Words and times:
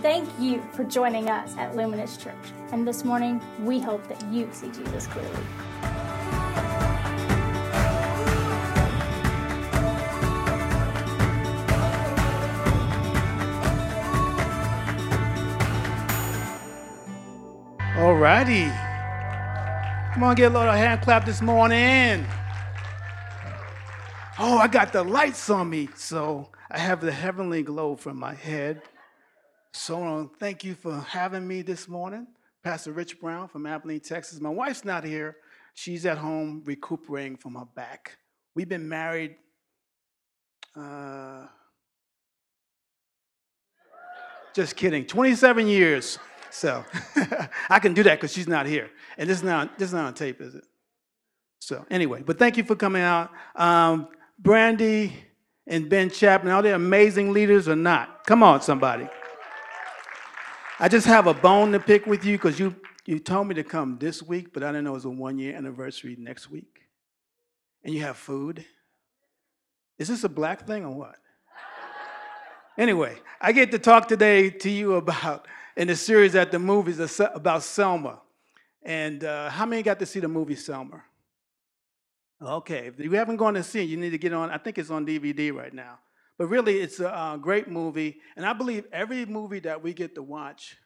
Thank 0.00 0.28
you 0.38 0.62
for 0.74 0.84
joining 0.84 1.28
us 1.28 1.56
at 1.56 1.74
Luminous 1.74 2.16
Church. 2.16 2.34
And 2.70 2.86
this 2.86 3.04
morning, 3.04 3.40
we 3.64 3.80
hope 3.80 4.06
that 4.06 4.24
you 4.32 4.48
see 4.52 4.68
Jesus 4.68 5.08
clearly. 5.08 5.28
All 17.96 18.14
righty. 18.14 18.70
Come 20.14 20.22
on, 20.22 20.36
get 20.36 20.52
a 20.52 20.56
little 20.56 20.72
hand 20.72 21.00
clap 21.00 21.26
this 21.26 21.42
morning. 21.42 22.24
Oh, 24.38 24.58
I 24.58 24.68
got 24.68 24.92
the 24.92 25.02
lights 25.02 25.50
on 25.50 25.68
me, 25.68 25.88
so 25.96 26.50
I 26.70 26.78
have 26.78 27.00
the 27.00 27.10
heavenly 27.10 27.64
glow 27.64 27.96
from 27.96 28.16
my 28.16 28.34
head. 28.34 28.82
So 29.78 30.02
uh, 30.04 30.26
thank 30.40 30.64
you 30.64 30.74
for 30.74 30.98
having 30.98 31.46
me 31.46 31.62
this 31.62 31.86
morning. 31.86 32.26
Pastor 32.64 32.90
Rich 32.90 33.20
Brown 33.20 33.46
from 33.46 33.64
Abilene, 33.64 34.00
Texas. 34.00 34.40
My 34.40 34.50
wife's 34.50 34.84
not 34.84 35.04
here. 35.04 35.36
She's 35.74 36.04
at 36.04 36.18
home 36.18 36.62
recuperating 36.66 37.36
from 37.36 37.54
her 37.54 37.64
back. 37.76 38.18
We've 38.56 38.68
been 38.68 38.88
married 38.88 39.36
uh, 40.76 41.46
just 44.52 44.74
kidding, 44.74 45.06
27 45.06 45.68
years. 45.68 46.18
So 46.50 46.84
I 47.70 47.78
can 47.78 47.94
do 47.94 48.02
that 48.02 48.16
because 48.16 48.32
she's 48.32 48.48
not 48.48 48.66
here. 48.66 48.90
And 49.16 49.30
this 49.30 49.38
is 49.38 49.44
not 49.44 49.78
this 49.78 49.90
is 49.90 49.94
not 49.94 50.06
on 50.06 50.14
tape, 50.14 50.40
is 50.40 50.56
it? 50.56 50.64
So 51.60 51.86
anyway, 51.88 52.24
but 52.26 52.36
thank 52.36 52.56
you 52.56 52.64
for 52.64 52.74
coming 52.74 53.02
out. 53.02 53.30
Um, 53.54 54.08
Brandy 54.40 55.12
and 55.68 55.88
Ben 55.88 56.10
Chapman, 56.10 56.52
are 56.52 56.62
they 56.62 56.72
amazing 56.72 57.32
leaders 57.32 57.68
or 57.68 57.76
not? 57.76 58.26
Come 58.26 58.42
on, 58.42 58.60
somebody. 58.60 59.08
I 60.80 60.88
just 60.88 61.06
have 61.06 61.26
a 61.26 61.34
bone 61.34 61.72
to 61.72 61.80
pick 61.80 62.06
with 62.06 62.24
you 62.24 62.36
because 62.36 62.58
you 62.60 62.76
you 63.04 63.18
told 63.18 63.48
me 63.48 63.54
to 63.54 63.64
come 63.64 63.96
this 63.98 64.22
week, 64.22 64.52
but 64.52 64.62
I 64.62 64.66
didn't 64.66 64.84
know 64.84 64.90
it 64.90 64.94
was 64.94 65.04
a 65.06 65.10
one 65.10 65.38
year 65.38 65.56
anniversary 65.56 66.14
next 66.18 66.50
week. 66.50 66.82
And 67.82 67.94
you 67.94 68.02
have 68.02 68.16
food. 68.16 68.64
Is 69.98 70.08
this 70.08 70.24
a 70.24 70.28
black 70.28 70.66
thing 70.66 70.84
or 70.84 70.94
what? 70.94 71.16
Anyway, 72.76 73.16
I 73.40 73.50
get 73.50 73.72
to 73.72 73.78
talk 73.78 74.06
today 74.06 74.50
to 74.50 74.70
you 74.70 74.94
about 74.94 75.48
in 75.76 75.88
the 75.88 75.96
series 75.96 76.36
at 76.36 76.52
the 76.52 76.60
movies 76.60 77.20
about 77.20 77.64
Selma. 77.64 78.20
And 78.82 79.24
uh, 79.24 79.50
how 79.50 79.66
many 79.66 79.82
got 79.82 79.98
to 79.98 80.06
see 80.06 80.20
the 80.20 80.28
movie 80.28 80.54
Selma? 80.54 81.02
Okay, 82.40 82.92
if 82.96 83.00
you 83.00 83.10
haven't 83.12 83.36
gone 83.36 83.54
to 83.54 83.64
see 83.64 83.80
it, 83.80 83.88
you 83.88 83.96
need 83.96 84.10
to 84.10 84.18
get 84.18 84.32
on. 84.32 84.50
I 84.50 84.58
think 84.58 84.78
it's 84.78 84.90
on 84.90 85.04
DVD 85.04 85.52
right 85.52 85.74
now. 85.74 85.98
But 86.38 86.46
really, 86.46 86.78
it's 86.78 87.00
a 87.00 87.14
uh, 87.14 87.36
great 87.36 87.68
movie. 87.68 88.20
And 88.36 88.46
I 88.46 88.52
believe 88.52 88.86
every 88.92 89.26
movie 89.26 89.58
that 89.60 89.82
we 89.82 89.92
get 89.92 90.14
to 90.14 90.22
watch 90.22 90.76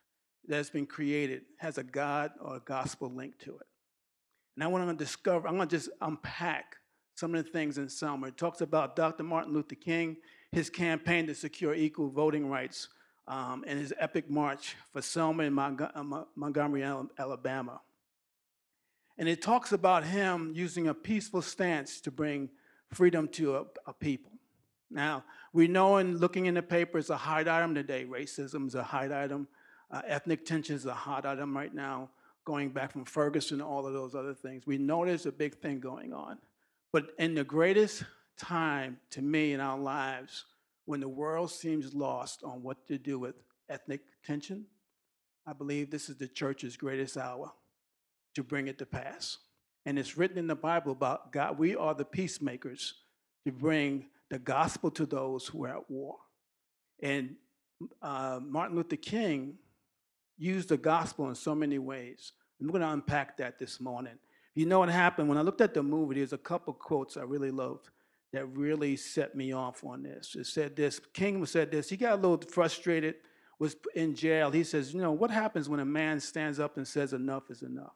that's 0.48 0.70
been 0.70 0.86
created 0.86 1.42
has 1.58 1.78
a 1.78 1.84
God 1.84 2.33
or 2.41 2.56
a 2.56 2.61
gospel 2.61 3.11
link 3.11 3.39
to 3.41 3.50
it. 3.50 3.67
And 4.56 4.64
I 4.64 4.67
want 4.67 4.89
to 4.89 5.05
discover, 5.05 5.47
I'm 5.47 5.56
going 5.56 5.69
to 5.69 5.77
just 5.77 5.91
unpack 6.00 6.77
some 7.14 7.34
of 7.34 7.45
the 7.45 7.50
things 7.50 7.78
in 7.78 7.89
Selma. 7.89 8.28
It 8.28 8.39
talks 8.39 8.62
about 8.62 8.97
Dr. 8.97 9.23
Martin 9.23 9.53
Luther 9.53 9.75
King, 9.75 10.17
his 10.50 10.70
campaign 10.70 11.27
to 11.27 11.34
secure 11.34 11.75
equal 11.75 12.08
voting 12.08 12.48
rights, 12.48 12.89
um, 13.28 13.64
and 13.67 13.78
his 13.78 13.95
epic 13.98 14.28
march 14.28 14.77
for 14.92 15.03
Selma 15.03 15.45
in 15.45 15.58
uh, 15.58 16.25
Montgomery, 16.34 16.83
Alabama. 17.19 17.80
And 19.19 19.28
it 19.28 19.42
talks 19.42 19.73
about 19.73 20.05
him 20.05 20.53
using 20.55 20.89
a 20.89 20.95
peaceful 20.95 21.42
stance 21.42 22.00
to 22.00 22.11
bring 22.11 22.48
freedom 22.91 23.28
to 23.28 23.56
a, 23.56 23.64
a 23.86 23.92
people. 23.92 24.33
Now, 24.91 25.25
we 25.53 25.69
know 25.69 25.98
in 25.98 26.19
looking 26.19 26.47
in 26.47 26.55
the 26.55 26.62
paper, 26.62 26.98
it's 26.98 27.11
a 27.11 27.17
hot 27.17 27.47
item 27.47 27.75
today. 27.75 28.06
Racism 28.08 28.67
is 28.67 28.75
a 28.75 28.83
hot 28.83 29.12
item. 29.12 29.47
Uh, 29.91 30.00
ethnic 30.06 30.47
tension 30.47 30.75
is 30.75 30.86
a 30.86 30.95
hot 30.95 31.27
item 31.27 31.55
right 31.55 31.75
now, 31.75 32.08
going 32.45 32.70
back 32.70 32.92
from 32.92 33.05
Ferguson 33.05 33.58
to 33.58 33.64
all 33.64 33.86
of 33.86 33.92
those 33.92 34.14
other 34.14 34.34
things. 34.34 34.67
We 34.67 34.78
know 34.78 35.05
there's 35.05 35.27
a 35.27 35.33
big 35.33 35.56
thing 35.56 35.80
going 35.80 36.14
on. 36.14 36.39
But 36.92 37.11
in 37.18 37.35
the 37.35 37.45
greatest 37.45 38.05
time 38.39 38.98
to 39.11 39.20
me 39.20 39.52
in 39.52 39.61
our 39.61 39.79
lives, 39.79 40.45
when 40.86 41.01
the 41.01 41.08
world 41.08 41.51
seems 41.51 41.95
lost 41.95 42.42
on 42.42 42.62
what 42.62 42.86
to 42.89 42.98
do 42.98 43.18
with 43.18 43.36
ethnic 43.68 44.01
tension, 44.24 44.64
I 45.46 45.52
believe 45.52 45.91
this 45.91 46.08
is 46.08 46.17
the 46.17 46.29
church's 46.29 46.77
greatest 46.77 47.17
hour 47.17 47.52
to 48.35 48.42
bring 48.42 48.68
it 48.68 48.79
to 48.79 48.86
pass. 48.86 49.39
And 49.85 49.98
it's 49.98 50.17
written 50.17 50.39
in 50.39 50.46
the 50.46 50.55
Bible 50.55 50.92
about 50.92 51.33
God, 51.33 51.58
we 51.58 51.77
are 51.77 51.95
the 51.95 52.05
peacemakers 52.05 52.95
to 53.45 53.52
bring 53.52 54.07
the 54.33 54.39
gospel 54.39 54.91
to 54.91 55.05
those 55.05 55.47
who 55.47 55.67
are 55.67 55.77
at 55.77 55.91
war. 55.91 56.17
And 57.03 57.37
uh, 58.01 58.41
Martin 58.43 58.77
Luther 58.77 58.97
King 58.97 59.59
used 60.39 60.70
the 60.70 60.79
gospel 60.79 61.29
in 61.29 61.35
so 61.35 61.55
many 61.55 61.79
ways. 61.79 62.33
I'm 62.59 62.69
going 62.69 62.81
to 62.81 62.89
unpack 62.89 63.37
that 63.37 63.59
this 63.59 63.79
morning. 63.79 64.15
You 64.55 64.65
know 64.65 64.79
what 64.79 64.89
happened? 64.89 65.29
When 65.29 65.37
I 65.37 65.42
looked 65.42 65.61
at 65.61 65.75
the 65.75 65.83
movie, 65.83 66.15
there's 66.15 66.33
a 66.33 66.39
couple 66.39 66.73
quotes 66.73 67.19
I 67.19 67.25
really 67.25 67.51
loved 67.51 67.91
that 68.33 68.47
really 68.47 68.97
set 68.97 69.35
me 69.35 69.53
off 69.53 69.85
on 69.85 70.03
this. 70.03 70.35
It 70.35 70.47
said 70.47 70.77
this 70.77 70.98
King 71.13 71.45
said 71.45 71.71
this. 71.71 71.91
He 71.91 71.98
got 71.98 72.15
a 72.15 72.17
little 72.17 72.41
frustrated, 72.41 73.17
was 73.59 73.77
in 73.95 74.15
jail. 74.15 74.51
He 74.51 74.65
says, 74.65 74.95
You 74.95 75.03
know, 75.03 75.13
what 75.13 75.31
happens 75.31 75.69
when 75.69 75.81
a 75.81 75.85
man 75.85 76.21
stands 76.21 76.59
up 76.59 76.79
and 76.79 76.89
says, 76.89 77.13
Enough 77.13 77.51
is 77.51 77.63
enough? 77.63 77.92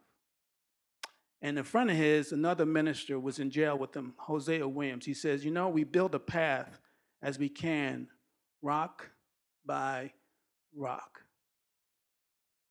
And 1.42 1.58
in 1.58 1.64
front 1.64 1.90
of 1.90 1.96
his, 1.96 2.32
another 2.32 2.64
minister 2.64 3.20
was 3.20 3.38
in 3.38 3.50
jail 3.50 3.76
with 3.76 3.94
him, 3.94 4.14
Hosea 4.16 4.66
Williams. 4.66 5.04
He 5.04 5.14
says, 5.14 5.44
You 5.44 5.50
know, 5.50 5.68
we 5.68 5.84
build 5.84 6.14
a 6.14 6.18
path 6.18 6.80
as 7.22 7.38
we 7.38 7.48
can, 7.48 8.08
rock 8.62 9.10
by 9.64 10.12
rock. 10.74 11.20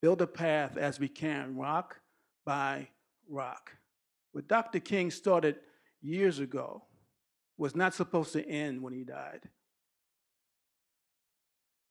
Build 0.01 0.21
a 0.21 0.27
path 0.27 0.77
as 0.77 0.99
we 0.99 1.07
can, 1.07 1.55
rock 1.55 1.99
by 2.45 2.87
rock. 3.29 3.71
What 4.31 4.47
Dr. 4.47 4.79
King 4.79 5.11
started 5.11 5.57
years 6.01 6.39
ago 6.39 6.83
was 7.57 7.75
not 7.75 7.93
supposed 7.93 8.33
to 8.33 8.47
end 8.47 8.81
when 8.81 8.93
he 8.93 9.03
died. 9.03 9.41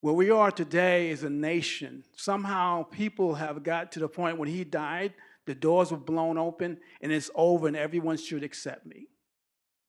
Where 0.00 0.14
we 0.14 0.30
are 0.30 0.50
today 0.50 1.10
is 1.10 1.24
a 1.24 1.30
nation. 1.30 2.04
Somehow 2.14 2.82
people 2.82 3.34
have 3.36 3.62
got 3.62 3.92
to 3.92 4.00
the 4.00 4.08
point 4.08 4.36
when 4.36 4.50
he 4.50 4.62
died, 4.62 5.14
the 5.46 5.54
doors 5.54 5.90
were 5.90 5.96
blown 5.96 6.38
open 6.38 6.78
and 7.00 7.12
it's 7.12 7.30
over 7.34 7.66
and 7.68 7.76
everyone 7.76 8.16
should 8.16 8.42
accept 8.42 8.86
me. 8.86 9.08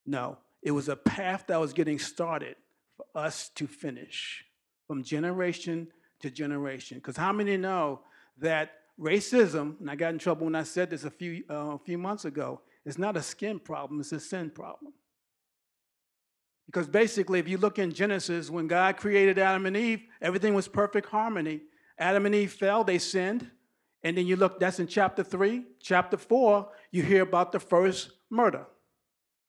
No, 0.05 0.37
it 0.61 0.71
was 0.71 0.89
a 0.89 0.95
path 0.95 1.45
that 1.47 1.59
was 1.59 1.73
getting 1.73 1.99
started 1.99 2.55
for 2.97 3.05
us 3.15 3.49
to 3.55 3.67
finish 3.67 4.45
from 4.87 5.03
generation 5.03 5.87
to 6.21 6.29
generation. 6.29 6.97
Because 6.97 7.17
how 7.17 7.31
many 7.31 7.57
know 7.57 8.01
that 8.37 8.71
racism, 8.99 9.79
and 9.79 9.89
I 9.89 9.95
got 9.95 10.13
in 10.13 10.19
trouble 10.19 10.45
when 10.45 10.55
I 10.55 10.63
said 10.63 10.89
this 10.89 11.03
a 11.03 11.09
few, 11.09 11.43
uh, 11.49 11.73
a 11.73 11.79
few 11.79 11.97
months 11.97 12.25
ago, 12.25 12.61
is 12.85 12.97
not 12.97 13.17
a 13.17 13.21
skin 13.21 13.59
problem, 13.59 13.99
it's 13.99 14.11
a 14.11 14.19
sin 14.19 14.49
problem. 14.49 14.93
Because 16.65 16.87
basically, 16.87 17.39
if 17.39 17.47
you 17.47 17.57
look 17.57 17.77
in 17.77 17.93
Genesis, 17.93 18.49
when 18.49 18.67
God 18.67 18.97
created 18.97 19.37
Adam 19.37 19.65
and 19.65 19.77
Eve, 19.77 20.03
everything 20.21 20.53
was 20.53 20.67
perfect 20.67 21.09
harmony. 21.09 21.61
Adam 21.97 22.25
and 22.25 22.33
Eve 22.33 22.51
fell, 22.51 22.83
they 22.83 22.97
sinned. 22.97 23.49
And 24.05 24.15
then 24.15 24.27
you 24.27 24.35
look, 24.35 24.59
that's 24.59 24.79
in 24.79 24.85
chapter 24.85 25.23
three. 25.23 25.63
Chapter 25.81 26.15
four, 26.15 26.69
you 26.91 27.01
hear 27.01 27.23
about 27.23 27.51
the 27.51 27.59
first 27.59 28.11
murder. 28.29 28.67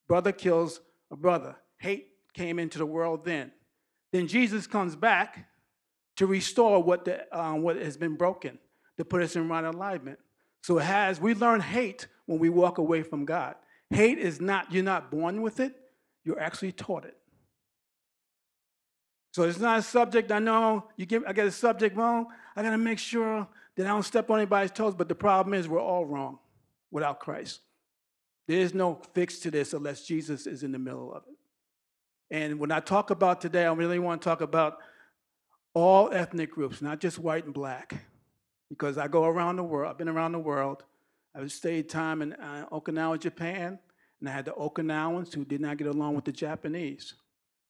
Brother 0.09 0.33
kills 0.33 0.81
a 1.11 1.17
brother. 1.17 1.57
Hate 1.77 2.09
came 2.33 2.59
into 2.59 2.79
the 2.79 2.87
world 2.87 3.27
then. 3.27 3.53
Then 4.13 4.27
Jesus 4.27 4.67
comes 4.67 4.97
back 4.97 5.47
to 6.17 6.27
restore 6.27 6.83
what, 6.83 7.05
the, 7.05 7.39
um, 7.39 7.61
what 7.61 7.77
has 7.77 7.99
been 7.99 8.17
broken, 8.17 8.59
to 8.97 9.05
put 9.05 9.23
us 9.23 9.37
in 9.37 9.47
right 9.47 9.63
alignment. 9.63 10.19
So 10.63 10.79
it 10.79 10.85
has, 10.85 11.21
we 11.21 11.35
learn 11.35 11.61
hate 11.61 12.07
when 12.25 12.39
we 12.39 12.49
walk 12.49 12.79
away 12.79 13.03
from 13.03 13.27
God. 13.27 13.57
Hate 13.91 14.19
is 14.19 14.41
not, 14.41 14.73
you're 14.73 14.83
not 14.83 15.11
born 15.11 15.43
with 15.43 15.61
it, 15.61 15.75
you're 16.25 16.41
actually 16.41 16.73
taught 16.73 17.05
it. 17.05 17.19
So 19.35 19.43
it's 19.43 19.59
not 19.59 19.81
a 19.81 19.83
subject 19.83 20.33
I 20.33 20.39
know 20.39 20.89
you 20.97 21.05
get 21.05 21.23
I 21.27 21.35
get 21.35 21.47
a 21.47 21.51
subject 21.51 21.95
wrong. 21.95 22.29
I 22.57 22.63
gotta 22.63 22.79
make 22.79 22.99
sure 22.99 23.47
that 23.77 23.87
I 23.87 23.91
don't 23.91 24.03
step 24.03 24.31
on 24.31 24.39
anybody's 24.39 24.71
toes. 24.71 24.95
But 24.95 25.09
the 25.09 25.15
problem 25.15 25.55
is 25.55 25.69
we're 25.69 25.81
all 25.81 26.05
wrong 26.05 26.39
without 26.91 27.21
Christ. 27.21 27.61
There 28.49 28.59
is 28.59 28.75
no 28.75 29.01
fix 29.15 29.39
to 29.41 29.51
this 29.51 29.73
unless 29.73 30.07
Jesus 30.07 30.47
is 30.47 30.63
in 30.63 30.73
the 30.73 30.79
middle 30.79 31.13
of 31.13 31.25
it. 31.29 31.35
And 32.31 32.59
when 32.59 32.73
I 32.73 32.81
talk 32.81 33.11
about 33.11 33.41
today, 33.41 33.67
I 33.67 33.73
really 33.73 33.99
want 33.99 34.23
to 34.23 34.25
talk 34.29 34.41
about 34.41 34.79
all 35.75 36.13
ethnic 36.13 36.51
groups, 36.53 36.81
not 36.81 37.01
just 37.01 37.19
white 37.19 37.45
and 37.45 37.55
black, 37.55 37.95
because 38.69 38.99
I 38.99 39.09
go 39.09 39.25
around 39.25 39.57
the 39.57 39.65
world. 39.65 39.91
I've 39.91 39.99
been 39.99 40.09
around 40.09 40.33
the 40.33 40.39
world. 40.39 40.85
I've 41.35 41.53
stayed 41.53 41.89
time 41.89 42.23
in 42.23 42.33
uh, 42.33 42.67
Okinawa, 42.73 43.21
Japan. 43.21 43.79
And 44.21 44.29
I 44.29 44.33
had 44.33 44.47
the 44.47 44.53
Okinawans 44.53 45.35
who 45.35 45.45
did 45.45 45.61
not 45.61 45.77
get 45.77 45.87
along 45.87 46.15
with 46.15 46.25
the 46.25 46.33
Japanese. 46.33 47.15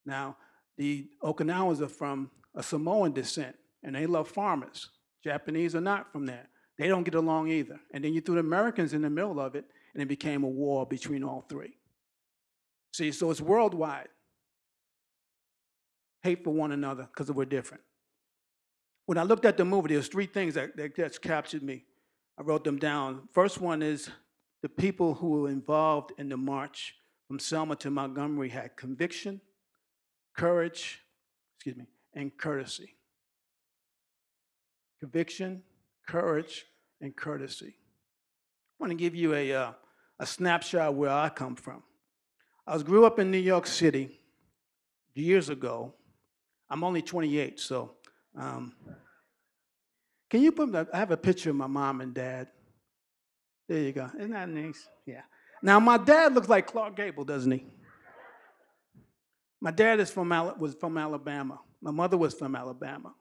Now, 0.05 0.37
the 0.76 1.09
Okinawans 1.23 1.81
are 1.81 1.88
from 1.88 2.31
a 2.55 2.62
Samoan 2.62 3.12
descent, 3.12 3.56
and 3.82 3.94
they 3.94 4.06
love 4.06 4.29
farmers. 4.29 4.91
Japanese 5.26 5.75
are 5.75 5.81
not 5.81 6.12
from 6.12 6.25
there. 6.25 6.46
They 6.78 6.87
don't 6.87 7.02
get 7.02 7.17
along 7.17 7.49
either. 7.49 7.81
And 7.93 8.05
then 8.05 8.14
you 8.14 8.20
threw 8.20 8.37
the 8.37 8.40
Americans 8.40 8.93
in 8.93 9.02
the 9.02 9.11
middle 9.11 9.40
of 9.40 9.56
it, 9.56 9.64
and 9.93 10.00
it 10.00 10.06
became 10.06 10.44
a 10.44 10.49
war 10.49 10.87
between 10.87 11.25
all 11.25 11.44
three. 11.49 11.76
See, 12.93 13.11
so 13.11 13.31
it's 13.32 13.40
worldwide. 13.40 14.08
Hate 16.23 16.44
for 16.44 16.52
one 16.52 16.70
another 16.70 17.08
because 17.12 17.31
we're 17.32 17.44
different. 17.44 17.82
when 19.06 19.19
I 19.19 19.25
looked 19.25 19.44
at 19.44 19.56
the 19.56 19.64
movie, 19.64 19.94
there's 19.94 20.08
three 20.08 20.26
things 20.26 20.55
that, 20.55 20.76
that 20.76 20.94
just 20.94 21.23
captured 21.23 21.62
me. 21.62 21.84
I 22.38 22.43
wrote 22.43 22.62
them 22.62 22.78
down. 22.78 23.28
First 23.32 23.61
one 23.61 23.82
is 23.82 24.11
the 24.62 24.69
people 24.69 25.14
who 25.14 25.31
were 25.31 25.49
involved 25.49 26.12
in 26.19 26.28
the 26.28 26.37
march 26.37 26.94
from 27.26 27.38
Selma 27.38 27.75
to 27.76 27.90
Montgomery 27.90 28.50
had 28.50 28.76
conviction, 28.76 29.40
courage, 30.37 31.02
excuse 31.56 31.76
me, 31.76 31.87
and 32.14 32.37
courtesy. 32.37 32.95
Conviction, 35.00 35.62
courage, 36.06 36.66
and 37.00 37.14
courtesy. 37.14 37.75
I 37.76 38.82
want 38.82 38.90
to 38.90 38.96
give 38.96 39.14
you 39.14 39.34
a, 39.34 39.52
uh, 39.52 39.72
a 40.19 40.26
snapshot 40.26 40.94
where 40.94 41.10
I 41.10 41.28
come 41.28 41.56
from. 41.56 41.82
I 42.66 42.75
was 42.75 42.82
grew 42.82 43.04
up 43.04 43.19
in 43.19 43.31
New 43.31 43.38
York 43.38 43.66
City 43.66 44.20
years 45.14 45.48
ago. 45.48 45.94
I'm 46.69 46.82
only 46.82 47.02
28, 47.02 47.60
so 47.60 47.93
um, 48.37 48.75
can 50.28 50.43
you 50.43 50.52
put? 50.52 50.75
I 50.93 50.99
have 50.99 51.10
a 51.10 51.16
picture 51.16 51.50
of 51.50 51.56
my 51.56 51.66
mom 51.66 52.00
and 52.00 52.12
dad. 52.12 52.49
There 53.69 53.78
you 53.78 53.92
go. 53.92 54.10
Isn't 54.19 54.32
that 54.32 54.49
nice? 54.49 54.87
Yeah. 55.06 55.22
Now 55.62 55.81
my 55.81 55.96
dad 55.96 56.34
looks 56.34 56.49
like 56.49 56.66
Clark 56.66 56.96
Gable, 56.96 57.25
doesn't 57.25 57.50
he? 57.50 57.64
My 59.60 59.70
dad 59.70 60.00
is 60.00 60.10
from 60.10 60.28
was 60.58 60.75
from 60.75 60.99
Alabama. 60.99 61.60
My 61.81 61.90
mother 61.90 62.16
was 62.16 62.34
from 62.34 62.54
Alabama. 62.56 63.14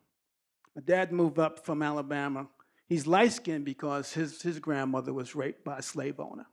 My 0.76 0.82
dad 0.84 1.12
moved 1.12 1.40
up 1.40 1.66
from 1.66 1.82
Alabama. 1.82 2.48
He's 2.88 3.08
light 3.08 3.32
skinned 3.32 3.66
because 3.66 4.14
his, 4.14 4.42
his 4.42 4.60
grandmother 4.60 5.14
was 5.14 5.36
raped 5.36 5.64
by 5.64 5.78
a 5.78 5.82
slave 5.82 6.20
owner. 6.20 6.46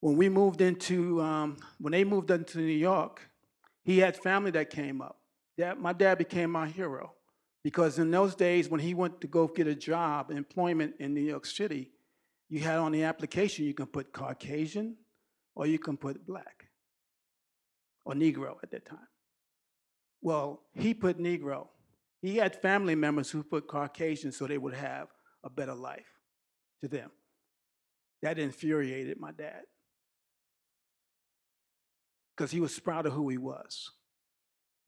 When 0.00 0.16
we 0.16 0.28
moved 0.28 0.60
into, 0.60 1.20
um, 1.20 1.56
when 1.78 1.92
they 1.92 2.04
moved 2.04 2.30
into 2.30 2.58
New 2.58 2.64
York, 2.64 3.20
he 3.84 3.98
had 3.98 4.16
family 4.16 4.50
that 4.52 4.70
came 4.70 5.00
up. 5.00 5.18
Dad, 5.56 5.78
my 5.78 5.92
dad 5.92 6.18
became 6.18 6.50
my 6.50 6.66
hero 6.66 7.12
because 7.62 7.98
in 7.98 8.10
those 8.10 8.34
days 8.34 8.68
when 8.68 8.80
he 8.80 8.94
went 8.94 9.20
to 9.20 9.26
go 9.26 9.46
get 9.46 9.66
a 9.66 9.74
job, 9.74 10.30
employment 10.30 10.94
in 10.98 11.14
New 11.14 11.20
York 11.22 11.46
City, 11.46 11.90
you 12.48 12.60
had 12.60 12.78
on 12.78 12.92
the 12.92 13.04
application 13.04 13.64
you 13.64 13.74
can 13.74 13.86
put 13.86 14.12
Caucasian 14.12 14.96
or 15.54 15.66
you 15.66 15.78
can 15.78 15.96
put 15.96 16.26
black 16.26 16.66
or 18.04 18.14
Negro 18.14 18.56
at 18.62 18.70
that 18.72 18.84
time. 18.84 19.08
Well, 20.20 20.62
he 20.72 20.94
put 20.94 21.18
Negro. 21.18 21.68
He 22.24 22.36
had 22.36 22.56
family 22.56 22.94
members 22.94 23.30
who 23.30 23.42
put 23.42 23.68
Caucasian 23.68 24.32
so 24.32 24.46
they 24.46 24.56
would 24.56 24.72
have 24.72 25.08
a 25.44 25.50
better 25.50 25.74
life 25.74 26.08
to 26.80 26.88
them. 26.88 27.10
That 28.22 28.38
infuriated 28.38 29.20
my 29.20 29.30
dad 29.30 29.60
because 32.34 32.50
he 32.50 32.60
was 32.60 32.78
proud 32.80 33.04
of 33.04 33.12
who 33.12 33.28
he 33.28 33.36
was. 33.36 33.90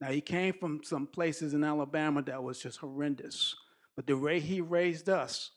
Now, 0.01 0.09
he 0.09 0.19
came 0.19 0.55
from 0.55 0.81
some 0.83 1.05
places 1.05 1.53
in 1.53 1.63
Alabama 1.63 2.23
that 2.23 2.41
was 2.41 2.59
just 2.59 2.79
horrendous, 2.79 3.55
but 3.95 4.07
the 4.07 4.17
way 4.17 4.39
he 4.39 4.59
raised 4.59 5.07
us, 5.07 5.51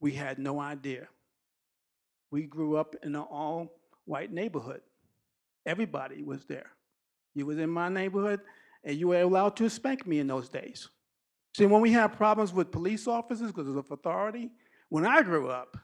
we 0.00 0.10
had 0.10 0.40
no 0.40 0.58
idea. 0.58 1.06
We 2.32 2.42
grew 2.42 2.76
up 2.76 2.96
in 3.04 3.14
an 3.14 3.22
all 3.22 3.68
white 4.04 4.32
neighborhood. 4.32 4.80
Everybody 5.64 6.24
was 6.24 6.44
there. 6.46 6.72
You 7.36 7.46
was 7.46 7.58
in 7.58 7.70
my 7.70 7.88
neighborhood, 7.88 8.40
and 8.86 8.96
you 8.96 9.08
were 9.08 9.20
allowed 9.20 9.56
to 9.56 9.68
spank 9.68 10.06
me 10.06 10.20
in 10.20 10.28
those 10.28 10.48
days. 10.48 10.88
See, 11.56 11.66
when 11.66 11.80
we 11.82 11.90
had 11.90 12.08
problems 12.16 12.52
with 12.52 12.70
police 12.70 13.06
officers 13.08 13.50
because 13.50 13.66
of 13.66 13.90
authority, 13.90 14.50
when 14.88 15.04
I 15.04 15.22
grew 15.22 15.48
up, 15.48 15.76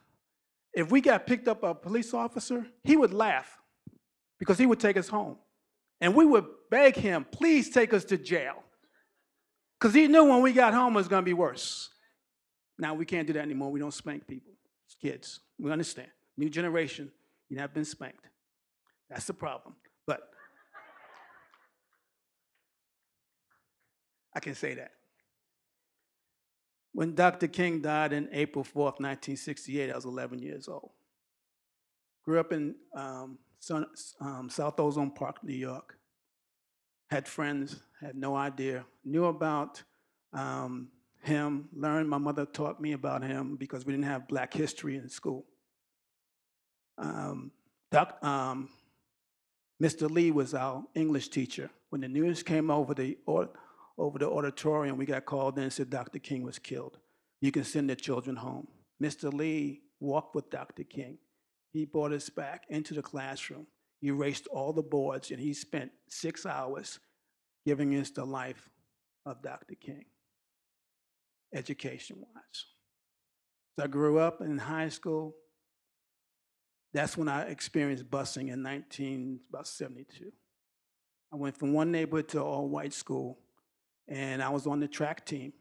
if 0.73 0.91
we 0.91 1.01
got 1.01 1.27
picked 1.27 1.49
up 1.49 1.63
by 1.63 1.71
a 1.71 1.75
police 1.75 2.15
officer, 2.15 2.65
he 2.85 2.97
would 2.97 3.13
laugh 3.13 3.59
because 4.39 4.57
he 4.57 4.67
would 4.67 4.81
take 4.81 4.97
us 4.97 5.09
home. 5.09 5.37
And 6.01 6.15
we 6.15 6.25
would 6.25 6.47
beg 6.71 6.95
him, 6.95 7.27
please 7.31 7.71
take 7.71 7.93
us 7.93 8.05
to 8.07 8.17
jail. 8.17 8.63
Because 9.79 9.95
he 9.95 10.07
knew 10.07 10.25
when 10.25 10.41
we 10.41 10.53
got 10.53 10.73
home 10.73 10.95
it 10.95 10.97
was 10.97 11.09
going 11.09 11.23
to 11.23 11.29
be 11.29 11.35
worse. 11.35 11.91
Now 12.79 12.95
we 12.95 13.05
can't 13.05 13.27
do 13.27 13.33
that 13.33 13.43
anymore. 13.43 13.71
We 13.71 13.81
don't 13.81 13.93
spank 13.93 14.27
people. 14.29 14.53
It's 14.87 14.95
kids. 14.95 15.41
We 15.59 15.73
understand. 15.73 16.09
New 16.37 16.49
generation, 16.49 17.11
you 17.49 17.59
have 17.59 17.75
been 17.75 17.85
spanked. 17.85 18.29
That's 19.11 19.27
the 19.27 19.35
problem. 19.35 19.75
But 20.07 20.32
I 24.35 24.41
can 24.41 24.55
say 24.55 24.75
that. 24.75 24.93
When 26.93 27.15
Dr. 27.15 27.49
King 27.49 27.81
died 27.81 28.13
in 28.13 28.29
April 28.33 28.65
4th, 28.65 29.01
1968, 29.01 29.91
I 29.91 29.95
was 29.95 30.05
11 30.05 30.41
years 30.41 30.69
old. 30.69 30.91
Grew 32.25 32.39
up 32.39 32.53
in 32.53 32.75
um, 32.95 33.39
um, 34.21 34.51
South 34.51 34.79
Ozone 34.79 35.11
Park, 35.11 35.43
New 35.43 35.55
York. 35.55 35.97
Had 37.11 37.27
friends, 37.27 37.81
had 38.01 38.17
no 38.17 38.37
idea. 38.37 38.85
Knew 39.05 39.25
about 39.27 39.83
um, 40.33 40.89
him, 41.23 41.69
learned, 41.75 42.09
my 42.09 42.19
mother 42.19 42.45
taught 42.45 42.81
me 42.81 42.93
about 42.93 43.23
him 43.23 43.57
because 43.57 43.87
we 43.87 43.93
didn't 43.93 44.07
have 44.07 44.29
black 44.29 44.53
history 44.53 44.97
in 44.97 45.09
school. 45.09 45.47
Um, 46.99 47.53
doc, 47.91 48.19
um, 48.23 48.69
Mr. 49.83 50.11
Lee 50.11 50.31
was 50.31 50.55
our 50.55 50.85
English 50.95 51.29
teacher. 51.29 51.71
When 51.91 52.01
the 52.01 52.09
news 52.09 52.43
came 52.43 52.71
over 52.71 52.95
the, 52.95 53.19
over 53.99 54.19
the 54.19 54.29
auditorium, 54.29 54.97
we 54.97 55.07
got 55.07 55.27
called 55.27 55.59
in 55.59 55.65
and 55.65 55.73
said 55.73 55.91
Dr. 55.91 56.19
King 56.19 56.43
was 56.43 56.59
killed. 56.59 56.99
You 57.41 57.53
can 57.53 57.65
send 57.65 57.91
the 57.91 57.97
children 57.97 58.37
home. 58.37 58.69
Mr. 59.03 59.33
Lee 59.33 59.83
walked 60.01 60.35
with 60.35 60.51
Dr. 60.51 60.85
King. 60.85 61.19
He 61.73 61.85
brought 61.85 62.13
us 62.13 62.29
back 62.29 62.65
into 62.69 62.95
the 62.95 63.03
classroom. 63.03 63.67
He 64.01 64.09
erased 64.09 64.47
all 64.49 64.73
the 64.73 64.83
boards, 64.83 65.31
and 65.31 65.41
he 65.41 65.55
spent 65.55 65.93
six 66.09 66.45
hours 66.45 66.99
giving 67.65 67.93
us 67.97 68.11
the 68.11 68.25
life 68.25 68.69
of 69.25 69.43
Dr. 69.43 69.75
King, 69.75 70.05
education 71.55 72.17
wise. 72.19 72.65
So 73.79 73.85
I 73.85 73.87
grew 73.87 74.19
up 74.19 74.41
in 74.41 74.59
high 74.59 74.89
school. 74.89 75.37
That's 76.93 77.17
when 77.17 77.29
I 77.29 77.43
experienced 77.43 78.11
busing 78.11 78.53
in 78.53 78.63
19, 78.63 79.41
about 79.49 79.67
72. 79.67 80.31
I 81.33 81.37
went 81.37 81.57
from 81.57 81.73
one 81.73 81.91
neighborhood 81.91 82.29
to 82.31 82.43
all 82.43 82.69
white 82.69 82.93
school, 82.93 83.39
and 84.13 84.43
I 84.43 84.51
was 84.51 84.67
on 84.67 84.79
the 84.79 84.87
track 84.87 85.25
team. 85.25 85.55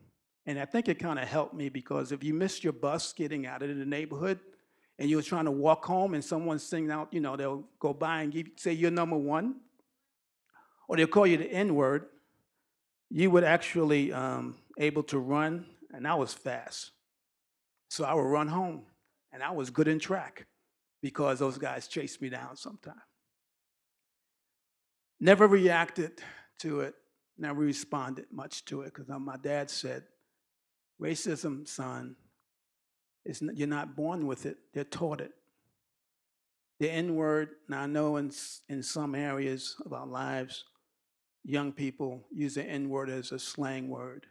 And 0.45 0.59
I 0.59 0.65
think 0.65 0.89
it 0.89 0.99
kind 0.99 1.17
of 1.17 1.27
helped 1.27 1.53
me 1.53 1.69
because 1.69 2.11
if 2.11 2.21
you 2.21 2.33
missed 2.33 2.63
your 2.63 2.73
bus 2.73 3.13
getting 3.13 3.45
out 3.45 3.63
of 3.63 3.69
the 3.77 3.85
neighborhood, 3.85 4.39
and 4.99 5.09
you 5.09 5.15
were 5.15 5.23
trying 5.23 5.45
to 5.45 5.51
walk 5.51 5.85
home 5.85 6.13
and 6.13 6.23
someone's 6.23 6.61
singing 6.61 6.91
out, 6.91 7.11
you 7.11 7.21
know, 7.21 7.35
they'll 7.35 7.63
go 7.79 7.93
by 7.93 8.21
and 8.21 8.31
give, 8.31 8.47
say 8.57 8.73
you're 8.73 8.91
number 8.91 9.17
one, 9.17 9.55
or 10.87 10.97
they'll 10.97 11.07
call 11.07 11.25
you 11.25 11.37
the 11.37 11.51
N 11.51 11.73
word, 11.73 12.05
you 13.09 13.31
would 13.31 13.43
actually 13.43 14.11
um, 14.11 14.57
able 14.77 15.01
to 15.03 15.17
run, 15.17 15.65
and 15.93 16.05
I 16.05 16.15
was 16.15 16.33
fast. 16.33 16.91
So 17.89 18.03
I 18.03 18.13
would 18.13 18.21
run 18.21 18.47
home, 18.47 18.83
and 19.31 19.41
I 19.41 19.51
was 19.51 19.69
good 19.69 19.87
in 19.87 19.97
track 19.97 20.45
because 21.01 21.39
those 21.39 21.57
guys 21.57 21.87
chased 21.87 22.21
me 22.21 22.29
down 22.29 22.57
sometime. 22.57 23.01
Never 25.19 25.47
reacted 25.47 26.21
to 26.59 26.81
it, 26.81 26.95
never 27.37 27.61
responded 27.61 28.25
much 28.31 28.65
to 28.65 28.81
it 28.81 28.93
because 28.93 29.09
uh, 29.09 29.19
my 29.19 29.37
dad 29.37 29.69
said, 29.69 30.03
racism, 31.01 31.67
son, 31.67 32.15
it's, 33.25 33.41
n- 33.41 33.51
you're 33.55 33.67
not 33.67 33.95
born 33.95 34.27
with 34.27 34.45
it, 34.45 34.57
they're 34.73 34.83
taught 34.83 35.21
it. 35.21 35.31
The 36.79 36.89
N 36.91 37.15
word, 37.15 37.49
now 37.69 37.81
I 37.81 37.85
know 37.85 38.17
in, 38.17 38.31
in 38.69 38.81
some 38.81 39.13
areas 39.13 39.75
of 39.85 39.93
our 39.93 40.07
lives, 40.07 40.65
young 41.43 41.71
people 41.71 42.25
use 42.31 42.55
the 42.55 42.63
N 42.63 42.89
word 42.89 43.09
as 43.09 43.31
a 43.31 43.39
slang 43.39 43.87
word. 43.87 44.25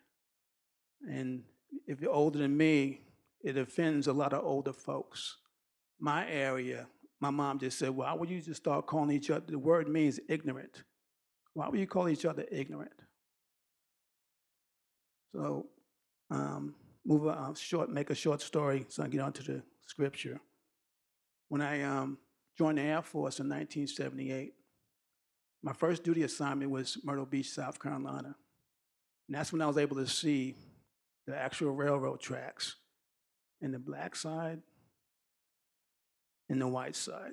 And 1.08 1.44
if 1.86 2.00
you're 2.00 2.12
older 2.12 2.38
than 2.38 2.56
me, 2.56 3.02
it 3.42 3.56
offends 3.56 4.06
a 4.06 4.12
lot 4.12 4.32
of 4.32 4.44
older 4.44 4.72
folks. 4.72 5.36
My 5.98 6.28
area, 6.28 6.86
my 7.20 7.30
mom 7.30 7.58
just 7.58 7.78
said, 7.78 7.90
Well, 7.90 8.08
Why 8.08 8.14
would 8.14 8.30
you 8.30 8.40
just 8.40 8.62
start 8.62 8.86
calling 8.86 9.10
each 9.10 9.30
other? 9.30 9.44
The 9.46 9.58
word 9.58 9.88
means 9.88 10.18
ignorant. 10.28 10.82
Why 11.54 11.68
would 11.68 11.80
you 11.80 11.86
call 11.86 12.08
each 12.08 12.24
other 12.24 12.44
ignorant? 12.50 12.92
So, 15.34 15.66
um, 16.30 16.74
move 17.04 17.26
a 17.26 17.30
uh, 17.30 17.54
short, 17.54 17.90
make 17.90 18.10
a 18.10 18.14
short 18.14 18.40
story 18.40 18.86
so 18.88 19.02
I 19.02 19.08
get 19.08 19.20
onto 19.20 19.42
the 19.42 19.62
scripture. 19.86 20.40
When 21.48 21.60
I 21.60 21.82
um, 21.82 22.18
joined 22.56 22.78
the 22.78 22.82
Air 22.82 23.02
Force 23.02 23.40
in 23.40 23.48
1978, 23.48 24.52
my 25.62 25.72
first 25.72 26.04
duty 26.04 26.22
assignment 26.22 26.70
was 26.70 26.98
Myrtle 27.04 27.26
Beach, 27.26 27.50
South 27.50 27.80
Carolina. 27.80 28.34
And 29.28 29.36
that's 29.36 29.52
when 29.52 29.60
I 29.62 29.66
was 29.66 29.78
able 29.78 29.96
to 29.96 30.06
see 30.06 30.54
the 31.26 31.36
actual 31.36 31.72
railroad 31.72 32.20
tracks 32.20 32.76
in 33.60 33.72
the 33.72 33.78
black 33.78 34.16
side 34.16 34.60
and 36.48 36.60
the 36.60 36.68
white 36.68 36.96
side. 36.96 37.32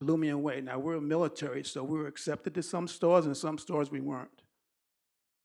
Blew 0.00 0.16
me 0.16 0.28
away. 0.28 0.60
Now, 0.60 0.78
we're 0.78 1.00
military, 1.00 1.64
so 1.64 1.82
we 1.82 1.98
were 1.98 2.06
accepted 2.06 2.54
to 2.54 2.62
some 2.62 2.86
stores, 2.86 3.26
and 3.26 3.36
some 3.36 3.58
stores 3.58 3.90
we 3.90 4.00
weren't. 4.00 4.42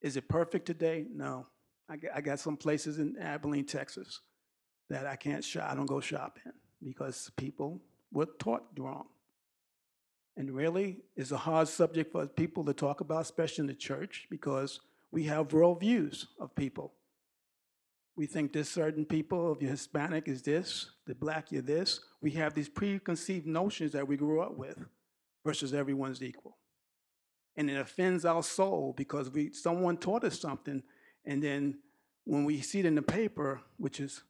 Is 0.01 0.17
it 0.17 0.27
perfect 0.27 0.65
today? 0.65 1.05
No. 1.13 1.47
I 1.87 1.97
got, 1.97 2.11
I 2.15 2.21
got 2.21 2.39
some 2.39 2.57
places 2.57 2.99
in 2.99 3.17
Abilene, 3.17 3.65
Texas 3.65 4.21
that 4.89 5.07
I 5.07 5.15
can't 5.15 5.43
shop, 5.43 5.71
I 5.71 5.75
don't 5.75 5.85
go 5.85 6.01
shopping 6.01 6.51
because 6.83 7.31
people 7.37 7.81
were 8.11 8.27
taught 8.39 8.63
wrong. 8.77 9.07
And 10.35 10.51
really, 10.51 10.97
it's 11.15 11.31
a 11.31 11.37
hard 11.37 11.67
subject 11.67 12.11
for 12.11 12.27
people 12.27 12.65
to 12.65 12.73
talk 12.73 13.01
about, 13.01 13.21
especially 13.21 13.63
in 13.63 13.67
the 13.67 13.73
church, 13.73 14.27
because 14.29 14.79
we 15.11 15.23
have 15.23 15.49
worldviews 15.49 16.25
of 16.39 16.55
people. 16.55 16.93
We 18.15 18.25
think 18.25 18.53
this 18.53 18.69
certain 18.69 19.05
people, 19.05 19.53
if 19.53 19.61
you're 19.61 19.71
Hispanic, 19.71 20.27
is 20.27 20.41
this, 20.41 20.91
the 21.07 21.15
black, 21.15 21.51
you're 21.51 21.61
this. 21.61 22.01
We 22.21 22.31
have 22.31 22.53
these 22.53 22.69
preconceived 22.69 23.47
notions 23.47 23.93
that 23.93 24.07
we 24.07 24.17
grew 24.17 24.41
up 24.41 24.57
with 24.57 24.77
versus 25.45 25.73
everyone's 25.73 26.21
equal. 26.21 26.57
And 27.55 27.69
it 27.69 27.77
offends 27.77 28.25
our 28.25 28.43
soul 28.43 28.93
because 28.95 29.29
we 29.29 29.53
someone 29.53 29.97
taught 29.97 30.23
us 30.23 30.39
something, 30.39 30.83
and 31.25 31.41
then 31.43 31.79
when 32.23 32.45
we 32.45 32.61
see 32.61 32.79
it 32.79 32.85
in 32.85 32.95
the 32.95 33.01
paper, 33.01 33.61
which 33.77 33.99
is 33.99 34.23